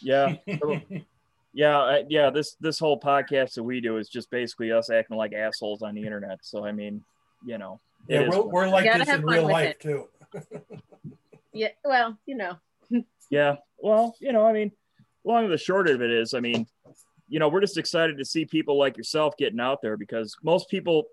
Yeah, 0.00 0.36
yeah, 1.52 1.78
I, 1.78 2.04
yeah. 2.08 2.30
This 2.30 2.56
this 2.60 2.78
whole 2.78 2.98
podcast 2.98 3.54
that 3.54 3.62
we 3.62 3.80
do 3.80 3.98
is 3.98 4.08
just 4.08 4.30
basically 4.30 4.72
us 4.72 4.90
acting 4.90 5.16
like 5.16 5.32
assholes 5.32 5.82
on 5.82 5.94
the 5.94 6.02
internet. 6.02 6.38
So 6.42 6.64
I 6.64 6.72
mean, 6.72 7.02
you 7.44 7.58
know, 7.58 7.80
yeah, 8.08 8.28
we're, 8.28 8.42
we're 8.42 8.68
like 8.68 8.84
this 8.84 9.08
in 9.08 9.24
real 9.24 9.48
life 9.48 9.70
it. 9.70 9.80
too. 9.80 10.08
yeah, 11.52 11.68
well, 11.84 12.18
you 12.26 12.36
know, 12.36 12.56
Yeah. 13.32 13.56
Well, 13.78 14.14
you 14.20 14.32
know, 14.32 14.44
I 14.44 14.52
mean, 14.52 14.72
long 15.24 15.44
and 15.44 15.52
the 15.52 15.58
short 15.58 15.88
of 15.88 16.02
it 16.02 16.10
is, 16.10 16.34
I 16.34 16.40
mean, 16.40 16.66
you 17.28 17.38
know, 17.38 17.48
we're 17.48 17.62
just 17.62 17.78
excited 17.78 18.18
to 18.18 18.26
see 18.26 18.44
people 18.44 18.78
like 18.78 18.98
yourself 18.98 19.38
getting 19.38 19.58
out 19.58 19.80
there 19.80 19.96
because 19.96 20.36
most 20.42 20.68
people, 20.68 21.04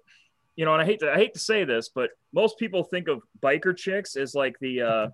you 0.57 0.65
know, 0.65 0.73
and 0.73 0.81
I 0.81 0.85
hate 0.85 0.99
to 0.99 1.11
I 1.11 1.15
hate 1.15 1.33
to 1.35 1.39
say 1.39 1.63
this, 1.63 1.89
but 1.89 2.09
most 2.33 2.59
people 2.59 2.83
think 2.83 3.07
of 3.07 3.21
biker 3.41 3.75
chicks 3.75 4.17
as 4.17 4.35
like 4.35 4.59
the 4.59 4.81
uh 4.81 5.07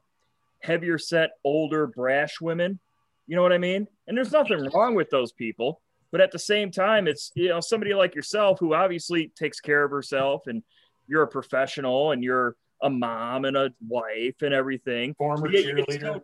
heavier 0.62 0.98
set, 0.98 1.32
older, 1.44 1.86
brash 1.86 2.42
women. 2.42 2.80
You 3.28 3.36
know 3.36 3.42
what 3.42 3.54
I 3.54 3.58
mean? 3.58 3.88
And 4.08 4.16
there's 4.18 4.32
nothing 4.32 4.70
wrong 4.74 4.96
with 4.96 5.10
those 5.10 5.32
people. 5.32 5.82
But 6.12 6.22
at 6.22 6.32
the 6.32 6.40
same 6.40 6.72
time, 6.72 7.08
it's 7.08 7.32
you 7.36 7.50
know, 7.50 7.60
somebody 7.60 7.94
like 7.94 8.16
yourself 8.16 8.60
who 8.60 8.74
obviously 8.74 9.32
takes 9.36 9.60
care 9.60 9.84
of 9.84 9.92
herself 9.92 10.48
and 10.48 10.64
you're 11.08 11.24
a 11.24 11.28
professional 11.28 12.12
and 12.12 12.24
you're 12.24 12.56
a 12.82 12.90
mom 12.90 13.46
and 13.46 13.58
a 13.58 13.74
wife 13.88 14.42
and 14.42 14.54
everything. 14.54 15.14
Former 15.16 15.50
Yeah, 15.50 15.62
cheerleader. 15.72 15.92
still- 15.94 16.24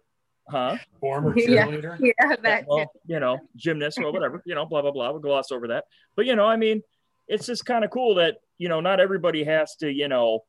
Huh? 0.49 0.75
Former 0.99 1.33
cheerleader. 1.35 1.97
yeah, 1.99 2.35
that. 2.41 2.65
well, 2.67 2.91
you 3.05 3.19
know, 3.19 3.39
gymnast, 3.55 3.99
well, 4.01 4.11
whatever, 4.11 4.41
you 4.45 4.53
know, 4.55 4.65
blah, 4.65 4.81
blah, 4.81 4.91
blah. 4.91 5.11
We'll 5.11 5.19
gloss 5.21 5.51
over 5.51 5.67
that. 5.69 5.85
But, 6.15 6.25
you 6.25 6.35
know, 6.35 6.45
I 6.45 6.57
mean, 6.57 6.81
it's 7.27 7.45
just 7.45 7.65
kind 7.65 7.85
of 7.85 7.91
cool 7.91 8.15
that, 8.15 8.37
you 8.57 8.67
know, 8.67 8.81
not 8.81 8.99
everybody 8.99 9.43
has 9.45 9.75
to, 9.77 9.89
you 9.91 10.07
know, 10.09 10.43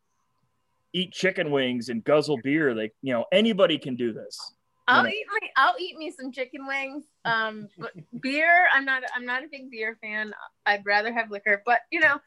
eat 0.93 1.13
chicken 1.13 1.51
wings 1.51 1.89
and 1.89 2.03
guzzle 2.03 2.39
beer. 2.43 2.75
Like, 2.75 2.95
you 3.03 3.13
know, 3.13 3.27
anybody 3.33 3.79
can 3.79 3.95
do 3.95 4.13
this. 4.13 4.55
I'll 4.93 5.07
eat 5.07 5.27
my 5.31 5.49
I'll 5.57 5.75
eat 5.79 5.97
me 5.97 6.11
some 6.11 6.33
chicken 6.33 6.67
wings. 6.67 7.05
Um, 7.25 7.69
but 7.79 7.93
beer, 8.21 8.69
I'm 8.73 8.85
not 8.85 9.03
I'm 9.15 9.25
not 9.25 9.45
a 9.45 9.49
big 9.51 9.71
beer 9.71 9.99
fan. 10.03 10.33
I'd 10.67 10.85
rather 10.85 11.13
have 11.13 11.31
liquor, 11.31 11.63
but 11.65 11.81
you 11.91 12.01
know, 12.01 12.19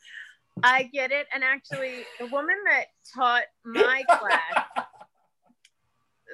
I 0.64 0.84
get 0.84 1.12
it. 1.12 1.28
And 1.34 1.44
actually, 1.44 2.06
the 2.20 2.28
woman 2.28 2.56
that 2.70 2.86
taught 3.14 3.44
my 3.64 4.04
class, 4.10 4.86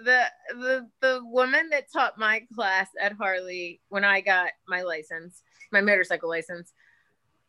the 0.04 0.24
the 0.50 0.88
the 1.02 1.22
woman 1.24 1.70
that 1.70 1.92
taught 1.92 2.18
my 2.18 2.44
class 2.56 2.88
at 3.00 3.14
Harley 3.14 3.82
when 3.90 4.04
I 4.04 4.22
got 4.22 4.52
my 4.68 4.82
license, 4.82 5.44
my 5.72 5.82
motorcycle 5.82 6.30
license, 6.30 6.74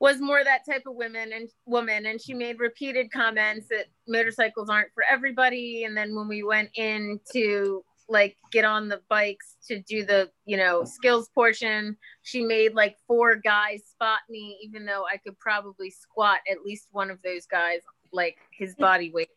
was 0.02 0.20
more 0.20 0.42
that 0.42 0.66
type 0.68 0.82
of 0.86 0.96
woman 0.96 1.30
and 1.32 1.48
woman 1.64 2.06
and 2.06 2.20
she 2.20 2.34
made 2.34 2.58
repeated 2.58 3.12
comments 3.12 3.68
that 3.68 3.86
motorcycles 4.08 4.68
aren't 4.68 4.92
for 4.94 5.04
everybody 5.08 5.84
and 5.84 5.96
then 5.96 6.12
when 6.16 6.26
we 6.26 6.42
went 6.42 6.68
in 6.74 7.20
to 7.32 7.84
like 8.12 8.36
get 8.52 8.64
on 8.64 8.88
the 8.88 9.00
bikes 9.08 9.56
to 9.66 9.80
do 9.80 10.04
the 10.04 10.30
you 10.44 10.56
know 10.56 10.84
skills 10.84 11.30
portion. 11.34 11.96
She 12.22 12.42
made 12.42 12.74
like 12.74 12.96
four 13.08 13.36
guys 13.36 13.82
spot 13.90 14.20
me 14.28 14.58
even 14.62 14.84
though 14.84 15.04
i 15.10 15.16
could 15.16 15.38
probably 15.38 15.90
squat 15.90 16.38
at 16.50 16.62
least 16.64 16.88
one 16.92 17.10
of 17.10 17.18
those 17.22 17.46
guys 17.46 17.80
like 18.12 18.36
his 18.52 18.74
body 18.78 19.10
weight. 19.10 19.30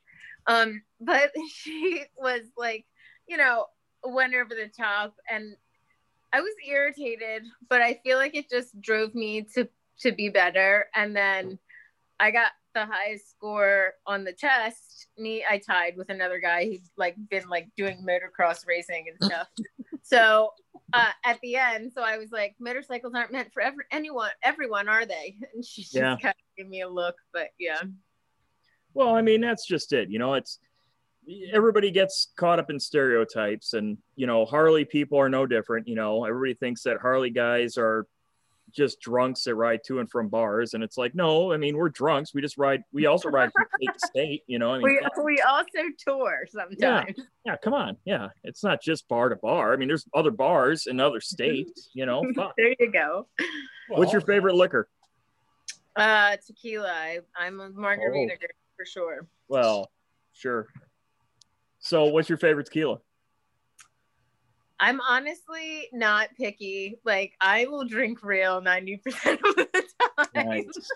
Um 0.45 0.81
but 0.99 1.31
she 1.49 2.03
was 2.17 2.41
like 2.57 2.85
you 3.27 3.37
know 3.37 3.65
went 4.03 4.35
over 4.35 4.49
the 4.49 4.69
top 4.77 5.15
and 5.31 5.55
i 6.31 6.39
was 6.39 6.53
irritated 6.67 7.41
but 7.69 7.81
i 7.81 7.99
feel 8.03 8.19
like 8.19 8.35
it 8.35 8.47
just 8.47 8.79
drove 8.79 9.15
me 9.15 9.41
to 9.55 9.67
to 10.01 10.11
be 10.11 10.29
better. 10.29 10.87
And 10.93 11.15
then 11.15 11.57
i 12.19 12.29
got 12.31 12.51
the 12.75 12.85
highest 12.85 13.31
score 13.31 13.93
on 14.05 14.23
the 14.23 14.31
test 14.33 15.07
me 15.17 15.43
i 15.49 15.57
tied 15.57 15.97
with 15.97 16.09
another 16.09 16.39
guy 16.39 16.65
who'd 16.65 16.81
like 16.97 17.15
been 17.31 17.47
like 17.49 17.67
doing 17.75 18.05
motocross 18.07 18.67
racing 18.67 19.05
and 19.09 19.17
stuff 19.31 19.47
so 20.03 20.51
uh, 20.93 21.09
at 21.25 21.39
the 21.41 21.55
end 21.55 21.91
so 21.91 22.03
i 22.03 22.17
was 22.17 22.31
like 22.31 22.53
motorcycles 22.59 23.13
aren't 23.15 23.31
meant 23.31 23.51
for 23.51 23.61
every, 23.63 23.83
anyone 23.91 24.29
everyone 24.43 24.87
are 24.87 25.05
they 25.05 25.35
and 25.55 25.65
she 25.65 25.81
just 25.81 25.95
Yeah. 25.95 26.15
kind 26.21 26.35
of 26.35 26.55
gave 26.57 26.67
me 26.67 26.81
a 26.81 26.87
look 26.87 27.15
but 27.33 27.47
yeah 27.57 27.81
Well, 28.93 29.13
I 29.15 29.21
mean, 29.21 29.41
that's 29.41 29.65
just 29.65 29.91
it. 29.91 30.09
You 30.09 30.19
know, 30.19 30.35
it's 30.35 30.59
everybody 31.51 31.91
gets 31.91 32.31
caught 32.37 32.59
up 32.59 32.69
in 32.69 32.79
stereotypes, 32.79 33.73
and 33.73 33.97
you 34.15 34.25
know, 34.25 34.45
Harley 34.45 34.85
people 34.85 35.19
are 35.19 35.27
no 35.27 35.45
different. 35.45 35.87
You 35.89 35.95
know, 35.95 36.23
everybody 36.23 36.53
thinks 36.53 36.83
that 36.83 37.01
Harley 37.01 37.29
guys 37.29 37.77
are 37.77 38.07
just 38.75 38.99
drunks 38.99 39.43
that 39.45 39.55
ride 39.55 39.79
to 39.87 39.99
and 39.99 40.09
from 40.09 40.27
bars, 40.27 40.73
and 40.73 40.83
it's 40.83 40.97
like, 40.97 41.15
no, 41.15 41.51
I 41.53 41.57
mean, 41.57 41.77
we're 41.77 41.89
drunks. 41.89 42.33
We 42.33 42.41
just 42.41 42.57
ride. 42.57 42.83
We 42.91 43.05
also 43.05 43.29
ride 43.29 43.51
from 43.53 43.65
state 43.77 43.93
to 43.99 44.07
state. 44.07 44.43
You 44.47 44.59
know, 44.59 44.71
I 44.73 44.77
mean, 44.79 44.83
we, 44.83 44.99
come- 45.15 45.25
we 45.25 45.41
also 45.41 45.79
tour 45.97 46.45
sometimes 46.49 46.75
yeah, 46.79 47.03
yeah, 47.45 47.55
come 47.57 47.73
on, 47.73 47.97
yeah, 48.05 48.27
it's 48.43 48.63
not 48.63 48.81
just 48.81 49.07
bar 49.07 49.29
to 49.29 49.35
bar. 49.37 49.73
I 49.73 49.77
mean, 49.77 49.87
there's 49.87 50.05
other 50.13 50.31
bars 50.31 50.87
in 50.87 50.99
other 50.99 51.21
states. 51.33 51.89
You 51.93 52.05
know, 52.05 52.23
fuck. 52.35 52.53
there 52.57 52.73
you 52.79 52.91
go 52.91 53.27
What's 53.89 54.11
your 54.11 54.21
favorite 54.21 54.55
liquor? 54.55 54.87
uh 55.97 56.35
tequila 56.45 56.89
I, 56.91 57.19
i'm 57.37 57.61
a 57.61 57.69
margarita 57.69 58.33
Oh. 58.33 58.37
girl 58.37 58.49
for 58.75 58.85
sure 58.85 59.27
Well, 59.47 59.89
sure. 60.33 60.67
So, 61.79 62.05
what's 62.05 62.27
your 62.27 62.37
favorite 62.37 62.65
tequila? 62.65 62.97
I'm 64.79 64.99
honestly 65.01 65.87
not 65.93 66.29
picky. 66.37 66.99
Like 67.05 67.33
I 67.39 67.65
will 67.65 67.85
drink 67.85 68.23
real 68.23 68.61
90% 68.61 68.97
of 68.97 69.55
the 69.55 69.83
time. 70.17 70.47
Nice. 70.47 70.89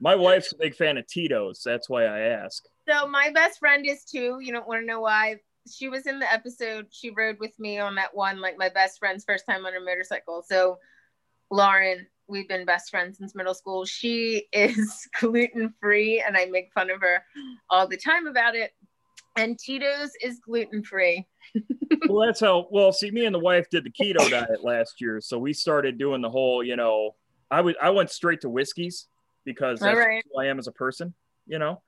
My 0.00 0.16
wife's 0.16 0.52
a 0.52 0.56
big 0.56 0.74
fan 0.74 0.98
of 0.98 1.06
Tito's. 1.06 1.62
That's 1.64 1.88
why 1.88 2.04
I 2.06 2.20
ask. 2.20 2.64
So 2.88 3.06
my 3.06 3.30
best 3.30 3.60
friend 3.60 3.86
is 3.86 4.04
too. 4.04 4.38
You 4.40 4.52
don't 4.52 4.66
want 4.66 4.82
to 4.82 4.86
know 4.86 5.00
why. 5.00 5.36
She 5.70 5.88
was 5.88 6.08
in 6.08 6.18
the 6.18 6.32
episode. 6.32 6.86
She 6.90 7.10
rode 7.10 7.36
with 7.38 7.56
me 7.60 7.78
on 7.78 7.94
that 7.94 8.14
one, 8.14 8.40
like 8.40 8.58
my 8.58 8.68
best 8.68 8.98
friend's 8.98 9.24
first 9.24 9.46
time 9.46 9.64
on 9.64 9.76
a 9.76 9.80
motorcycle. 9.80 10.44
So 10.48 10.78
Lauren, 11.52 12.06
we've 12.26 12.48
been 12.48 12.64
best 12.64 12.90
friends 12.90 13.18
since 13.18 13.34
middle 13.34 13.54
school. 13.54 13.84
She 13.84 14.48
is 14.52 15.06
gluten 15.20 15.72
free, 15.80 16.22
and 16.26 16.36
I 16.36 16.46
make 16.46 16.72
fun 16.72 16.90
of 16.90 17.00
her 17.00 17.22
all 17.70 17.86
the 17.86 17.96
time 17.96 18.26
about 18.26 18.56
it. 18.56 18.72
And 19.36 19.58
Tito's 19.58 20.10
is 20.22 20.40
gluten 20.40 20.82
free. 20.82 21.26
well, 22.08 22.26
that's 22.26 22.40
how. 22.40 22.66
Well, 22.70 22.92
see, 22.92 23.10
me 23.10 23.24
and 23.24 23.34
the 23.34 23.38
wife 23.38 23.68
did 23.70 23.84
the 23.84 23.90
keto 23.90 24.28
diet 24.30 24.62
last 24.62 25.00
year, 25.00 25.20
so 25.20 25.38
we 25.38 25.52
started 25.52 25.98
doing 25.98 26.20
the 26.20 26.30
whole. 26.30 26.62
You 26.62 26.76
know, 26.76 27.14
I 27.50 27.60
was 27.60 27.74
I 27.80 27.90
went 27.90 28.10
straight 28.10 28.40
to 28.42 28.48
whiskeys 28.48 29.08
because 29.44 29.80
that's 29.80 29.96
right. 29.96 30.22
who 30.32 30.40
I 30.40 30.46
am 30.46 30.58
as 30.58 30.66
a 30.66 30.72
person. 30.72 31.14
You 31.46 31.58
know, 31.58 31.82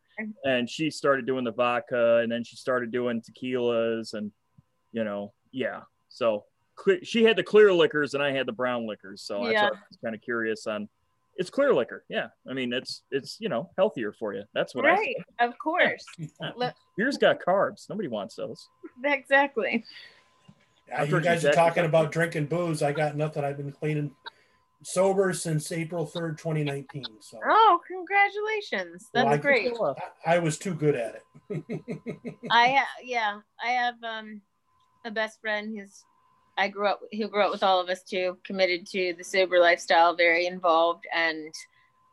and 0.45 0.69
she 0.69 0.91
started 0.91 1.27
doing 1.27 1.45
the 1.45 1.53
vodka, 1.53 2.19
and 2.19 2.33
then 2.33 2.45
she 2.45 2.57
started 2.57 2.91
doing 2.91 3.23
tequilas, 3.23 4.15
and 4.15 4.33
you 4.93 5.05
know, 5.05 5.33
yeah. 5.53 5.81
So 6.09 6.45
clear, 6.77 7.01
she 7.03 7.25
had 7.25 7.37
the 7.37 7.43
clear 7.43 7.73
liquors, 7.73 8.15
and 8.15 8.23
I 8.23 8.33
had 8.33 8.47
the 8.47 8.53
brown 8.53 8.87
liquors. 8.87 9.23
So 9.23 9.49
Yeah. 9.49 9.67
I 9.67 9.71
was 9.71 9.99
kind 10.03 10.15
of 10.15 10.23
curious 10.23 10.67
on. 10.67 10.89
It's 11.37 11.51
clear 11.51 11.75
liquor, 11.75 12.05
yeah. 12.09 12.29
I 12.49 12.53
mean, 12.53 12.73
it's 12.73 13.03
it's 13.11 13.39
you 13.41 13.49
know 13.49 13.71
healthier 13.77 14.13
for 14.13 14.35
you. 14.35 14.45
That's 14.55 14.75
what 14.75 14.87
I. 14.87 14.91
Right, 14.93 15.17
of 15.41 15.59
course. 15.59 16.05
Look, 16.57 16.75
Beer's 16.97 17.19
got 17.19 17.41
carbs. 17.45 17.89
Nobody 17.91 18.09
wants 18.09 18.37
those. 18.37 18.69
exactly. 19.05 19.85
Yeah, 20.89 21.01
I've 21.03 21.09
you 21.11 21.17
you 21.17 21.23
guys 21.23 21.45
are 21.45 21.53
talking 21.53 21.85
about 21.87 22.13
drinking 22.13 22.47
booze. 22.47 22.83
I 22.83 22.93
got 22.93 23.17
nothing. 23.17 23.43
I've 23.45 23.57
been 23.57 23.73
cleaning 23.73 24.13
sober 24.83 25.33
since 25.33 25.73
April 25.73 26.07
3rd, 26.07 26.37
2019. 26.39 27.05
So 27.21 27.41
Oh, 27.49 27.81
congratulations. 27.89 29.09
Well, 29.15 29.25
That's 29.25 29.39
I- 29.39 29.41
great. 29.41 29.73
I, 30.27 30.35
I 30.37 30.39
was 30.39 30.59
too 30.59 30.75
good 30.75 30.95
at 30.95 31.17
it. 31.51 31.63
I 32.51 32.69
ha- 32.69 32.97
yeah, 33.03 33.39
I 33.65 33.69
have 33.71 33.95
um 34.05 34.41
a 35.05 35.11
best 35.11 35.41
friend 35.41 35.77
who's 35.77 36.05
I 36.57 36.69
grew 36.69 36.89
up 36.89 37.01
he 37.11 37.27
grew 37.27 37.43
up 37.43 37.53
with 37.53 37.63
all 37.63 37.81
of 37.81 37.89
us 37.89 38.03
too, 38.03 38.39
committed 38.45 38.87
to 38.89 39.15
the 39.17 39.25
sober 39.25 39.59
lifestyle, 39.61 40.15
very 40.15 40.47
involved 40.47 41.05
and 41.15 41.53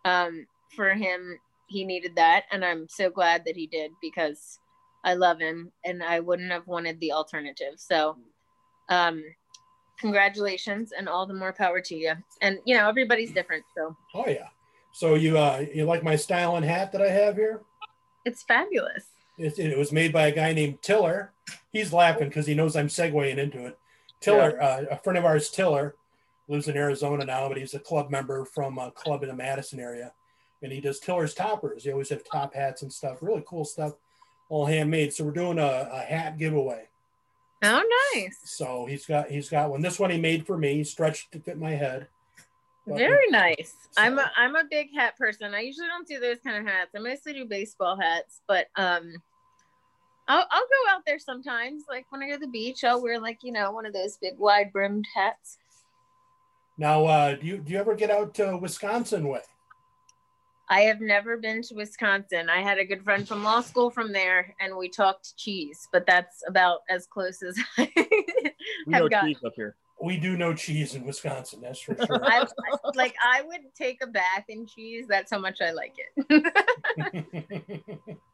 um 0.06 0.46
for 0.76 0.94
him 0.94 1.38
he 1.68 1.86
needed 1.86 2.16
that 2.16 2.44
and 2.52 2.66
I'm 2.66 2.88
so 2.90 3.10
glad 3.10 3.46
that 3.46 3.56
he 3.56 3.68
did 3.68 3.92
because 4.02 4.60
I 5.04 5.14
love 5.14 5.40
him 5.40 5.72
and 5.86 6.04
I 6.04 6.20
wouldn't 6.20 6.52
have 6.52 6.68
wanted 6.68 7.00
the 7.00 7.12
alternative. 7.12 7.74
So 7.78 8.18
um 8.90 9.24
congratulations 10.00 10.92
and 10.98 11.08
all 11.08 11.28
the 11.28 11.34
more 11.34 11.54
power 11.54 11.80
to 11.82 11.96
you. 11.96 12.14
And 12.42 12.60
you 12.66 12.76
know, 12.76 12.90
everybody's 12.90 13.32
different, 13.32 13.64
so 13.76 13.96
oh 14.16 14.28
yeah. 14.28 14.48
So 14.94 15.16
you 15.16 15.38
uh 15.38 15.66
you 15.74 15.86
like 15.86 16.04
my 16.04 16.16
style 16.16 16.56
and 16.56 16.66
hat 16.66 16.92
that 16.92 17.02
I 17.02 17.10
have 17.10 17.36
here? 17.36 17.62
it's 18.26 18.44
fabulous. 18.44 19.06
It, 19.38 19.58
it 19.58 19.78
was 19.78 19.92
made 19.92 20.14
by 20.14 20.28
a 20.28 20.32
guy 20.32 20.54
named 20.54 20.82
Tiller. 20.82 21.32
He's 21.72 21.94
laughing 21.94 22.28
because 22.28 22.46
he 22.46 22.54
knows 22.54 22.76
I'm 22.76 22.88
segueing 22.88 23.38
into 23.38 23.66
it. 23.66 23.78
Tiller, 24.22 24.62
uh, 24.62 24.84
a 24.92 24.98
friend 24.98 25.18
of 25.18 25.26
ours, 25.26 25.50
Tiller, 25.50 25.96
lives 26.48 26.68
in 26.68 26.78
Arizona 26.78 27.26
now, 27.26 27.48
but 27.48 27.58
he's 27.58 27.74
a 27.74 27.80
club 27.80 28.10
member 28.10 28.46
from 28.46 28.78
a 28.78 28.92
club 28.92 29.24
in 29.24 29.30
the 29.30 29.36
Madison 29.36 29.80
area, 29.80 30.12
and 30.62 30.72
he 30.72 30.80
does 30.80 31.00
Tiller's 31.00 31.34
toppers. 31.34 31.84
He 31.84 31.92
always 31.92 32.10
have 32.10 32.24
top 32.24 32.54
hats 32.54 32.82
and 32.84 32.92
stuff, 32.92 33.18
really 33.22 33.44
cool 33.48 33.66
stuff, 33.66 33.94
all 34.50 34.66
handmade. 34.66 35.14
So 35.14 35.24
we're 35.24 35.32
doing 35.32 35.60
a, 35.60 35.90
a 35.92 36.00
hat 36.00 36.38
giveaway. 36.38 36.88
Oh 37.64 38.12
nice. 38.16 38.38
So 38.44 38.86
he's 38.88 39.06
got 39.06 39.30
he's 39.30 39.50
got 39.50 39.70
one. 39.70 39.82
This 39.82 40.00
one 40.00 40.10
he 40.10 40.20
made 40.20 40.46
for 40.48 40.58
me, 40.58 40.84
stretched 40.84 41.32
to 41.34 41.40
fit 41.40 41.58
my 41.60 41.72
head. 41.72 42.08
But- 42.88 42.98
Very 42.98 43.30
nice. 43.30 43.76
I'm 43.98 44.18
a 44.18 44.32
I'm 44.36 44.56
a 44.56 44.64
big 44.64 44.94
hat 44.96 45.16
person. 45.18 45.54
I 45.54 45.60
usually 45.60 45.88
don't 45.88 46.08
do 46.08 46.20
those 46.20 46.38
kind 46.44 46.58
of 46.58 46.66
hats. 46.66 46.92
I 46.96 47.00
mostly 47.00 47.34
do 47.34 47.46
baseball 47.46 47.96
hats, 48.00 48.42
but 48.48 48.68
um 48.76 49.14
I'll 50.28 50.46
I'll 50.50 50.62
go 50.62 50.92
out 50.96 51.02
there 51.06 51.20
sometimes. 51.20 51.84
Like 51.90 52.06
when 52.10 52.22
I 52.24 52.28
go 52.28 52.34
to 52.36 52.40
the 52.40 52.48
beach, 52.48 52.84
I'll 52.84 53.02
wear 53.02 53.20
like, 53.20 53.40
you 53.44 53.52
know, 53.52 53.72
one 53.72 53.86
of 53.86 53.94
those 53.94 54.18
big 54.18 54.38
wide 54.38 54.72
brimmed 54.72 55.06
hats. 55.16 55.58
Now, 56.78 57.06
uh, 57.06 57.36
do 57.36 57.46
you 57.46 57.58
do 57.58 57.74
you 57.74 57.80
ever 57.80 57.96
get 57.96 58.10
out 58.12 58.34
to 58.36 58.58
Wisconsin 58.58 59.28
way? 59.28 59.42
I 60.70 60.82
have 60.84 61.02
never 61.02 61.36
been 61.38 61.62
to 61.64 61.76
Wisconsin. 61.76 62.50
I 62.50 62.62
had 62.62 62.78
a 62.78 62.86
good 62.86 63.04
friend 63.04 63.28
from 63.28 63.44
law 63.44 63.60
school 63.60 63.90
from 63.90 64.14
there 64.14 64.56
and 64.62 64.78
we 64.78 64.88
talked 64.88 65.36
cheese, 65.36 65.90
but 65.92 66.06
that's 66.08 66.44
about 66.48 66.80
as 66.90 67.06
close 67.08 67.44
as 67.44 67.60
I 67.78 67.92
We 68.88 68.94
have 68.94 69.02
know 69.04 69.10
got. 69.10 69.26
cheese 69.26 69.38
up 69.46 69.52
here. 69.58 69.76
We 70.02 70.18
do 70.18 70.38
know 70.38 70.54
cheese 70.54 70.96
in 70.96 71.04
Wisconsin, 71.06 71.60
that's 71.62 71.82
for 71.82 71.94
sure. 72.08 72.22
I, 72.26 72.48
like 72.96 73.14
I 73.22 73.42
would 73.42 73.60
take 73.76 74.02
a 74.02 74.08
bath 74.08 74.46
in 74.48 74.66
cheese. 74.66 75.06
That's 75.10 75.30
how 75.30 75.40
much 75.40 75.60
I 75.62 75.72
like 75.72 75.94
it. 76.30 76.46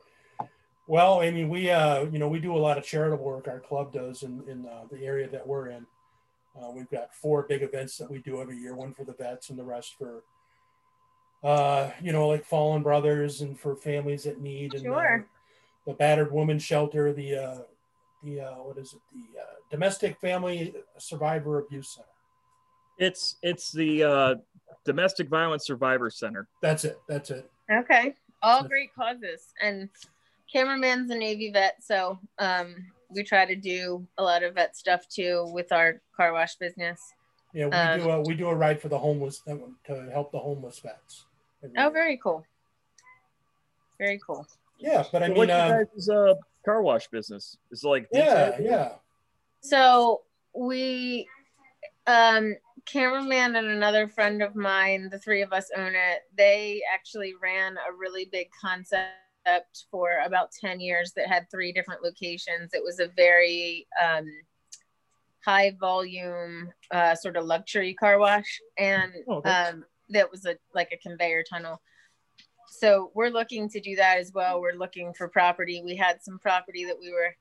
well, 0.88 1.20
I 1.20 1.32
mean, 1.32 1.50
we 1.50 1.70
uh, 1.70 2.04
you 2.06 2.18
know, 2.20 2.28
we 2.28 2.40
do 2.40 2.56
a 2.56 2.58
lot 2.58 2.78
of 2.78 2.84
charitable 2.84 3.24
work. 3.24 3.48
Our 3.48 3.60
club 3.60 3.92
does 3.94 4.24
in 4.24 4.44
in 4.48 4.66
uh, 4.66 4.86
the 4.90 5.04
area 5.04 5.30
that 5.30 5.46
we're 5.46 5.70
in. 5.70 5.86
Uh, 6.60 6.72
we've 6.72 6.90
got 6.90 7.14
four 7.14 7.44
big 7.44 7.62
events 7.62 7.98
that 7.98 8.10
we 8.10 8.20
do 8.20 8.42
every 8.42 8.58
year. 8.58 8.76
One 8.76 8.94
for 8.94 9.04
the 9.04 9.14
vets, 9.14 9.50
and 9.50 9.60
the 9.60 9.64
rest 9.64 9.96
for, 9.98 10.24
uh, 11.44 11.92
you 12.02 12.12
know, 12.12 12.28
like 12.28 12.46
fallen 12.46 12.82
brothers 12.82 13.42
and 13.42 13.60
for 13.60 13.76
families 13.76 14.24
that 14.24 14.42
need. 14.42 14.74
And, 14.74 14.88
uh, 14.88 14.92
Sure. 14.92 15.28
the 15.86 15.94
battered 15.94 16.32
woman 16.32 16.58
shelter, 16.58 17.14
the 17.14 17.36
uh, 17.36 17.58
the 18.24 18.42
uh, 18.42 18.56
what 18.56 18.78
is 18.78 18.94
it? 18.94 19.00
The 19.14 19.40
uh, 19.42 19.46
domestic 19.70 20.20
family 20.20 20.74
survivor 20.98 21.60
abuse 21.60 21.90
center. 21.96 22.08
It's 22.98 23.36
it's 23.44 23.72
the 23.72 24.04
uh, 24.04 24.36
domestic 24.86 25.28
violence 25.30 25.66
survivor 25.68 26.10
center. 26.10 26.48
That's 26.62 26.86
it. 26.86 27.00
That's 27.08 27.30
it. 27.30 27.52
Okay. 27.72 28.16
All 28.42 28.64
great 28.64 28.96
causes. 28.96 29.54
And 29.62 29.90
cameraman's 30.52 31.12
a 31.12 31.16
Navy 31.16 31.52
vet, 31.52 31.84
so 31.84 32.20
um, 32.40 32.76
we 33.10 33.24
try 33.24 33.46
to 33.46 33.56
do 33.56 34.06
a 34.18 34.24
lot 34.24 34.44
of 34.44 34.56
vet 34.56 34.76
stuff 34.76 35.08
too 35.08 35.46
with 35.54 35.72
our 35.72 36.02
car 36.16 36.34
wash 36.34 36.56
business. 36.56 37.00
Yeah, 37.54 37.68
we 37.68 37.72
Um, 37.78 38.00
do 38.00 38.10
a 38.10 38.22
we 38.22 38.36
do 38.36 38.48
a 38.50 38.56
ride 38.56 38.82
for 38.82 38.90
the 38.90 39.00
homeless 39.00 39.42
uh, 39.48 39.56
to 39.86 40.10
help 40.12 40.32
the 40.32 40.40
homeless 40.40 40.80
vets. 40.80 41.26
Oh, 41.64 41.68
year. 41.68 41.92
very 41.92 42.18
cool. 42.18 42.46
Very 43.98 44.20
cool. 44.26 44.46
Yeah, 44.80 45.04
but 45.12 45.24
I 45.24 45.28
So 45.28 45.34
mean, 45.34 45.38
what's 45.40 45.52
uh, 45.52 45.68
your 45.68 45.86
guys' 45.86 46.10
uh, 46.10 46.34
car 46.64 46.82
wash 46.82 47.08
business? 47.08 47.58
Is 47.72 47.84
like 47.84 48.08
yeah, 48.12 48.52
detail? 48.58 48.66
yeah. 48.72 48.92
So 49.62 50.22
we, 50.54 51.28
um, 52.06 52.56
cameraman 52.86 53.56
and 53.56 53.68
another 53.68 54.08
friend 54.08 54.44
of 54.44 54.56
mine, 54.56 55.10
the 55.10 55.18
three 55.20 55.42
of 55.42 55.52
us 55.52 55.70
own 55.76 55.94
it. 55.96 56.22
They 56.38 56.84
actually 56.94 57.34
ran 57.42 57.78
a 57.78 57.94
really 57.94 58.26
big 58.32 58.50
concept 58.62 59.08
for 59.92 60.22
about 60.26 60.52
10 60.52 60.80
years 60.80 61.14
that 61.16 61.28
had 61.28 61.50
three 61.50 61.72
different 61.72 62.04
locations. 62.04 62.74
It 62.74 62.84
was 62.84 63.00
a 63.00 63.10
very 63.16 63.88
um, 64.02 64.26
high 65.46 65.76
volume, 65.80 66.70
uh, 66.92 67.16
sort 67.16 67.38
of 67.38 67.46
luxury 67.46 67.94
car 67.94 68.20
wash. 68.20 68.60
And 68.78 69.12
Oh, 69.28 69.36
okay. 69.36 69.50
um, 69.50 69.86
that 70.10 70.30
was 70.32 70.46
a 70.46 70.56
like 70.74 70.90
a 70.92 70.98
conveyor 70.98 71.44
tunnel. 71.50 71.82
So 72.70 73.12
we're 73.16 73.30
looking 73.30 73.70
to 73.70 73.80
do 73.80 73.96
that 73.96 74.18
as 74.18 74.32
well. 74.34 74.62
We're 74.62 74.74
looking 74.74 75.14
for 75.14 75.28
property. 75.28 75.82
We 75.84 75.96
had 75.96 76.22
some 76.22 76.38
property 76.40 76.86
that 76.86 77.00
we 77.00 77.12
were 77.12 77.36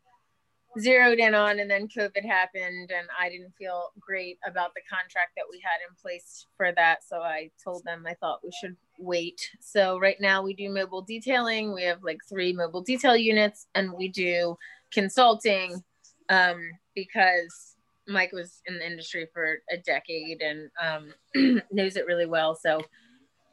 zeroed 0.79 1.19
in 1.19 1.35
on 1.35 1.59
and 1.61 1.71
then 1.71 1.88
covid 1.88 2.23
happened 2.25 2.90
and 2.90 3.09
i 3.19 3.31
didn't 3.31 3.55
feel 3.59 3.85
great 3.99 4.38
about 4.47 4.75
the 4.75 4.83
contract 4.83 5.31
that 5.35 5.45
we 5.51 5.59
had 5.64 5.79
in 5.88 5.95
place 6.03 6.47
for 6.57 6.71
that 6.73 6.99
so 7.03 7.21
i 7.23 7.51
told 7.64 7.83
them 7.85 8.05
i 8.07 8.12
thought 8.14 8.40
we 8.45 8.51
should 8.61 8.77
wait 8.99 9.51
so 9.61 9.99
right 9.99 10.21
now 10.21 10.43
we 10.43 10.55
do 10.55 10.71
mobile 10.71 11.03
detailing. 11.03 11.75
We 11.75 11.83
have 11.85 12.03
like 12.03 12.19
three 12.29 12.53
mobile 12.53 12.83
detail 12.83 13.17
units 13.17 13.67
and 13.75 13.93
we 13.93 14.09
do 14.09 14.57
consulting 14.93 15.83
um, 16.29 16.71
because 16.95 17.77
mike 18.09 18.33
was 18.33 18.63
in 18.67 18.79
the 18.79 18.87
industry 18.87 19.27
for 19.33 19.59
a 19.71 19.77
decade 19.79 20.41
and 20.41 20.71
um, 20.81 21.63
knows 21.73 21.97
it 21.97 22.07
really 22.07 22.27
well. 22.27 22.55
So 22.55 22.81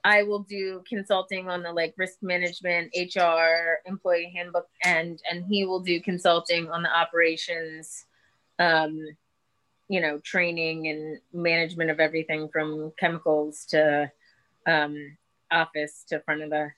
I 0.03 0.23
will 0.23 0.43
do 0.43 0.83
consulting 0.87 1.49
on 1.49 1.63
the 1.63 1.71
like 1.71 1.93
risk 1.97 2.17
management, 2.21 2.93
HR, 2.95 3.79
employee 3.85 4.33
handbook 4.35 4.67
end, 4.83 5.21
and 5.29 5.45
he 5.45 5.65
will 5.65 5.79
do 5.79 6.01
consulting 6.01 6.69
on 6.69 6.83
the 6.83 6.93
operations, 6.93 8.05
um, 8.59 8.99
you 9.87 10.01
know, 10.01 10.19
training 10.19 10.87
and 10.87 11.19
management 11.33 11.89
of 11.89 12.01
everything 12.01 12.49
from 12.49 12.91
chemicals 12.99 13.65
to 13.69 14.11
um, 14.67 15.17
office 15.53 16.03
to 16.09 16.19
front 16.21 16.41
of 16.41 16.49
the 16.49 16.69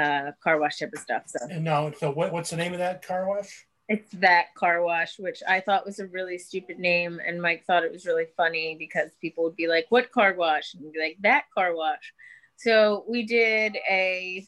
uh, 0.00 0.32
car 0.42 0.58
wash 0.60 0.78
type 0.78 0.92
of 0.94 1.00
stuff. 1.00 1.22
So 1.26 1.38
And 1.50 1.64
now, 1.64 1.90
so 1.92 2.10
what, 2.10 2.32
what's 2.32 2.50
the 2.50 2.56
name 2.56 2.72
of 2.72 2.78
that 2.78 3.06
car 3.06 3.28
wash? 3.28 3.66
it's 3.88 4.10
that 4.12 4.46
car 4.56 4.82
wash, 4.82 5.18
which 5.18 5.42
I 5.46 5.60
thought 5.60 5.86
was 5.86 6.00
a 6.00 6.08
really 6.08 6.38
stupid 6.38 6.78
name, 6.78 7.20
and 7.24 7.40
Mike 7.40 7.64
thought 7.66 7.84
it 7.84 7.92
was 7.92 8.06
really 8.06 8.26
funny 8.36 8.76
because 8.78 9.10
people 9.20 9.44
would 9.44 9.56
be 9.56 9.68
like, 9.68 9.86
"What 9.90 10.10
car 10.10 10.34
wash?" 10.34 10.74
and 10.74 10.92
be 10.92 10.98
like, 10.98 11.16
"That 11.20 11.44
car 11.54 11.74
wash." 11.74 12.12
So 12.56 13.04
we 13.08 13.24
did 13.24 13.76
a 13.88 14.46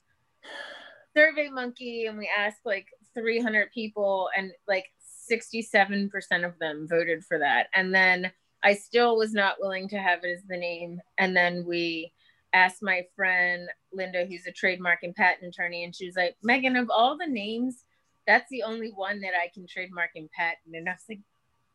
SurveyMonkey, 1.16 2.08
and 2.08 2.18
we 2.18 2.28
asked 2.36 2.64
like 2.64 2.88
300 3.14 3.70
people, 3.72 4.28
and 4.36 4.52
like 4.66 4.86
67% 5.30 6.44
of 6.44 6.58
them 6.58 6.88
voted 6.88 7.24
for 7.24 7.38
that. 7.38 7.68
And 7.74 7.94
then 7.94 8.32
I 8.62 8.74
still 8.74 9.16
was 9.16 9.34
not 9.34 9.60
willing 9.60 9.88
to 9.90 9.98
have 9.98 10.24
it 10.24 10.32
as 10.32 10.42
the 10.48 10.56
name, 10.56 11.00
and 11.16 11.36
then 11.36 11.64
we 11.64 12.12
asked 12.52 12.82
my 12.82 13.04
friend 13.14 13.68
Linda, 13.92 14.24
who's 14.26 14.46
a 14.46 14.52
trademark 14.52 15.00
and 15.02 15.14
patent 15.14 15.54
attorney, 15.54 15.84
and 15.84 15.94
she 15.94 16.06
was 16.06 16.16
like, 16.16 16.36
Megan, 16.42 16.76
of 16.76 16.90
all 16.90 17.16
the 17.16 17.26
names, 17.26 17.84
that's 18.26 18.48
the 18.50 18.62
only 18.62 18.90
one 18.90 19.20
that 19.20 19.32
I 19.34 19.50
can 19.52 19.66
trademark 19.66 20.10
and 20.14 20.30
patent. 20.30 20.74
And 20.74 20.88
I 20.88 20.92
was 20.92 21.04
like, 21.08 21.20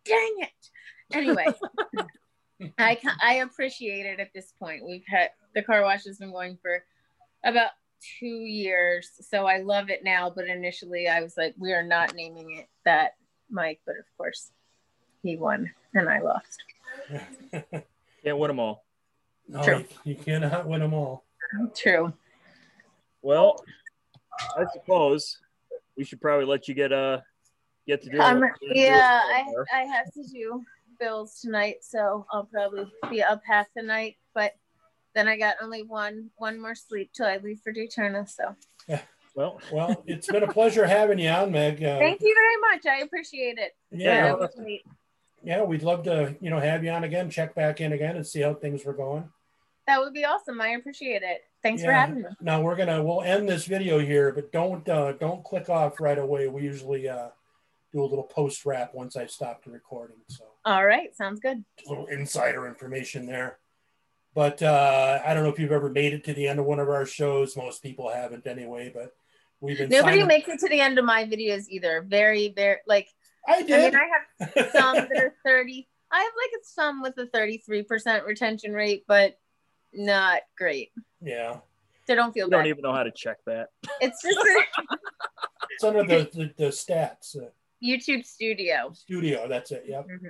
dang 0.05 0.35
it. 0.39 0.69
Anyway, 1.11 1.45
I 2.77 2.97
I 3.21 3.33
appreciate 3.35 4.05
it 4.05 4.19
at 4.19 4.33
this 4.33 4.53
point. 4.59 4.85
We've 4.85 5.03
had 5.07 5.29
the 5.53 5.61
car 5.61 5.81
wash 5.81 6.05
has 6.05 6.17
been 6.19 6.31
going 6.31 6.57
for 6.61 6.83
about 7.43 7.71
two 8.19 8.25
years, 8.25 9.09
so 9.21 9.45
I 9.45 9.59
love 9.59 9.89
it 9.89 10.03
now. 10.03 10.31
But 10.33 10.47
initially, 10.47 11.07
I 11.07 11.21
was 11.21 11.35
like, 11.37 11.55
we 11.57 11.73
are 11.73 11.83
not 11.83 12.15
naming 12.15 12.57
it 12.57 12.69
that, 12.85 13.15
Mike. 13.49 13.81
But 13.85 13.97
of 13.97 14.05
course, 14.17 14.51
he 15.21 15.35
won 15.35 15.71
and 15.93 16.09
I 16.09 16.19
lost. 16.19 16.63
Can't 18.23 18.37
win 18.37 18.47
them 18.49 18.59
all. 18.59 18.85
No, 19.47 19.63
True. 19.63 19.77
you, 19.79 19.85
you 20.03 20.15
cannot 20.15 20.67
win 20.67 20.81
them 20.81 20.93
all. 20.93 21.25
True. 21.75 22.13
Well, 23.21 23.63
I 24.57 24.65
suppose 24.73 25.39
we 25.97 26.03
should 26.03 26.21
probably 26.21 26.45
let 26.45 26.67
you 26.67 26.73
get 26.73 26.91
uh 26.91 27.19
get 27.87 28.01
to 28.03 28.09
do. 28.09 28.19
Um, 28.19 28.39
what 28.39 28.51
you're 28.61 28.73
doing 28.73 28.85
yeah, 28.87 29.21
so 29.21 29.65
I. 29.73 29.81
I 29.81 29.83
have 29.83 30.11
to 30.13 30.23
do 30.23 30.63
bills 30.99 31.39
tonight, 31.39 31.77
so 31.81 32.25
I'll 32.31 32.45
probably 32.45 32.91
be 33.09 33.21
up 33.21 33.41
half 33.45 33.67
the 33.75 33.83
night. 33.83 34.15
But 34.33 34.53
then 35.13 35.27
I 35.27 35.37
got 35.37 35.55
only 35.61 35.83
one 35.83 36.31
one 36.37 36.59
more 36.59 36.75
sleep 36.75 37.11
till 37.13 37.27
I 37.27 37.37
leave 37.37 37.59
for 37.63 37.71
Daytona. 37.71 38.25
So 38.27 38.55
Yeah. 38.87 39.01
well, 39.35 39.61
Well, 39.71 40.03
it's 40.07 40.27
been 40.27 40.43
a 40.43 40.51
pleasure 40.51 40.85
having 40.85 41.19
you 41.19 41.29
on, 41.29 41.51
Meg. 41.51 41.83
Uh, 41.83 41.99
thank 41.99 42.21
you 42.21 42.35
very 42.35 42.75
much. 42.75 42.85
I 42.85 43.03
appreciate 43.03 43.57
it. 43.57 43.73
Yeah, 43.91 44.15
yeah, 44.15 44.21
That 44.23 44.39
was 44.39 44.55
great. 44.55 44.85
Yeah, 45.43 45.61
we'd 45.63 45.83
love 45.83 46.03
to, 46.03 46.35
you 46.39 46.49
know, 46.49 46.59
have 46.59 46.83
you 46.83 46.91
on 46.91 47.03
again, 47.03 47.29
check 47.29 47.53
back 47.53 47.81
in 47.81 47.93
again, 47.93 48.15
and 48.15 48.25
see 48.25 48.41
how 48.41 48.53
things 48.53 48.85
were 48.85 48.93
going. 48.93 49.29
That 49.85 49.99
would 49.99 50.13
be 50.13 50.23
awesome. 50.23 50.61
I 50.61 50.69
appreciate 50.69 51.23
it. 51.23 51.41
Thanks 51.61 51.83
for 51.83 51.91
having 51.91 52.21
me. 52.21 52.29
Now 52.41 52.61
we're 52.61 52.77
gonna 52.77 53.03
we'll 53.03 53.21
end 53.21 53.49
this 53.49 53.65
video 53.65 53.99
here, 53.99 54.31
but 54.31 54.51
don't 54.51 54.87
uh, 54.87 55.13
don't 55.13 55.43
click 55.43 55.69
off 55.69 55.99
right 55.99 56.17
away. 56.17 56.47
We 56.47 56.63
usually 56.63 57.09
uh, 57.09 57.29
do 57.91 58.01
a 58.01 58.05
little 58.05 58.23
post 58.23 58.65
wrap 58.65 58.93
once 58.93 59.17
I 59.17 59.25
stop 59.25 59.63
the 59.63 59.71
recording. 59.71 60.17
So 60.27 60.45
All 60.63 60.85
right, 60.85 61.15
sounds 61.15 61.39
good. 61.39 61.63
a 61.85 61.89
little 61.89 62.05
insider 62.07 62.65
information 62.65 63.25
there. 63.25 63.59
But 64.33 64.63
uh, 64.63 65.19
I 65.23 65.33
don't 65.33 65.43
know 65.43 65.49
if 65.49 65.59
you've 65.59 65.71
ever 65.71 65.89
made 65.89 66.13
it 66.13 66.23
to 66.25 66.33
the 66.33 66.47
end 66.47 66.59
of 66.59 66.65
one 66.65 66.79
of 66.79 66.89
our 66.89 67.05
shows. 67.05 67.55
Most 67.55 67.83
people 67.83 68.09
haven't 68.09 68.47
anyway. 68.47 68.91
But 68.93 69.13
we've 69.59 69.77
been 69.77 69.89
Nobody 69.89 70.23
makes 70.23 70.49
it 70.49 70.59
to 70.59 70.69
the 70.69 70.79
end 70.79 70.97
of 70.97 71.05
my 71.05 71.25
videos 71.25 71.65
either. 71.69 72.03
Very, 72.07 72.49
very 72.55 72.77
like 72.87 73.09
I 73.47 73.55
I 73.57 73.63
mean 73.63 73.95
I 73.95 74.07
have 74.55 74.71
some 74.71 74.95
that 74.95 75.17
are 75.17 75.33
30. 75.45 75.87
I 76.11 76.19
have 76.19 76.31
like 76.37 76.61
some 76.63 77.01
with 77.01 77.17
a 77.17 77.25
33% 77.25 78.25
retention 78.25 78.73
rate, 78.73 79.03
but 79.07 79.37
not 79.93 80.41
great. 80.57 80.91
yeah, 81.21 81.57
So 82.07 82.15
don't 82.15 82.33
feel 82.33 82.45
you 82.47 82.51
don't 82.51 82.67
even 82.67 82.81
know 82.81 82.93
how 82.93 83.03
to 83.03 83.11
check 83.11 83.37
that. 83.45 83.69
It's 83.99 84.21
just 84.21 84.37
it's 85.71 85.83
under 85.83 86.03
the 86.03 86.29
the, 86.31 86.53
the 86.57 86.69
stats 86.69 87.35
uh, 87.37 87.49
YouTube 87.83 88.25
Studio. 88.25 88.91
studio. 88.93 89.47
That's 89.47 89.71
it. 89.71 89.85
Yep. 89.87 90.07
Mhm. 90.07 90.29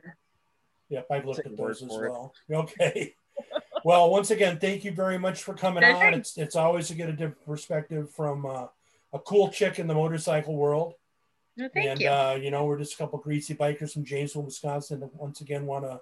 Yep, 0.89 1.08
I've 1.12 1.26
looked 1.26 1.45
at 1.45 1.58
those 1.58 1.82
as 1.82 1.88
for 1.89 2.06
it. 2.06 2.12
well. 2.12 2.34
Okay. 2.52 3.15
well, 3.84 4.10
once 4.10 4.32
again, 4.32 4.60
thank 4.60 4.84
you 4.84 4.91
very 4.91 5.17
much 5.17 5.43
for 5.43 5.54
coming 5.54 5.84
on. 5.84 6.13
It's 6.13 6.38
it's 6.38 6.56
always 6.56 6.88
to 6.89 6.95
get 6.95 7.10
a 7.10 7.13
different 7.13 7.45
perspective 7.45 8.12
from 8.12 8.45
uh, 8.45 8.67
a 9.12 9.19
cool 9.19 9.49
chick 9.49 9.80
in 9.80 9.88
the 9.88 9.93
motorcycle 9.93 10.56
world. 10.56 10.93
No, 11.56 11.70
thank 11.74 11.89
and 11.89 12.02
you. 12.02 12.10
uh, 12.10 12.39
you 12.42 12.52
know, 12.52 12.66
we're 12.66 12.80
just 12.80 12.94
a 12.94 12.98
couple 12.98 13.20
greasy 13.20 13.54
bikers 13.54 13.94
from 13.94 14.06
Janesville, 14.06 14.44
Wisconsin. 14.44 15.04
And 15.04 15.12
once 15.13 15.42
again, 15.42 15.66
want 15.66 15.86
to 15.86 16.02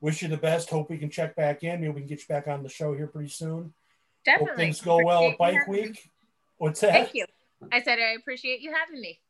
wish 0.00 0.22
you 0.22 0.28
the 0.28 0.36
best. 0.36 0.70
Hope 0.70 0.88
we 0.88 0.98
can 0.98 1.10
check 1.10 1.36
back 1.36 1.62
in. 1.62 1.80
Maybe 1.80 1.92
we 1.92 2.00
can 2.00 2.08
get 2.08 2.20
you 2.20 2.26
back 2.28 2.48
on 2.48 2.62
the 2.62 2.68
show 2.68 2.94
here 2.94 3.06
pretty 3.06 3.28
soon. 3.28 3.74
Definitely. 4.24 4.48
Hope 4.48 4.56
things 4.56 4.80
go 4.80 5.04
well 5.04 5.30
at 5.30 5.38
Bike 5.38 5.68
me. 5.68 5.82
Week. 5.82 6.10
What's 6.58 6.80
that? 6.80 6.92
Thank 6.92 7.14
you. 7.14 7.26
I 7.70 7.82
said 7.82 7.98
I 7.98 8.14
appreciate 8.18 8.60
you 8.60 8.72
having 8.72 9.00
me. 9.00 9.20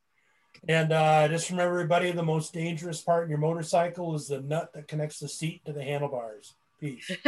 And 0.68 0.92
uh, 0.92 1.28
just 1.28 1.50
remember, 1.50 1.74
everybody, 1.74 2.10
the 2.12 2.22
most 2.22 2.52
dangerous 2.52 3.00
part 3.00 3.24
in 3.24 3.30
your 3.30 3.38
motorcycle 3.38 4.14
is 4.14 4.28
the 4.28 4.40
nut 4.40 4.72
that 4.74 4.88
connects 4.88 5.18
the 5.18 5.28
seat 5.28 5.64
to 5.66 5.72
the 5.72 5.82
handlebars. 5.82 6.54
Peace. 6.80 7.10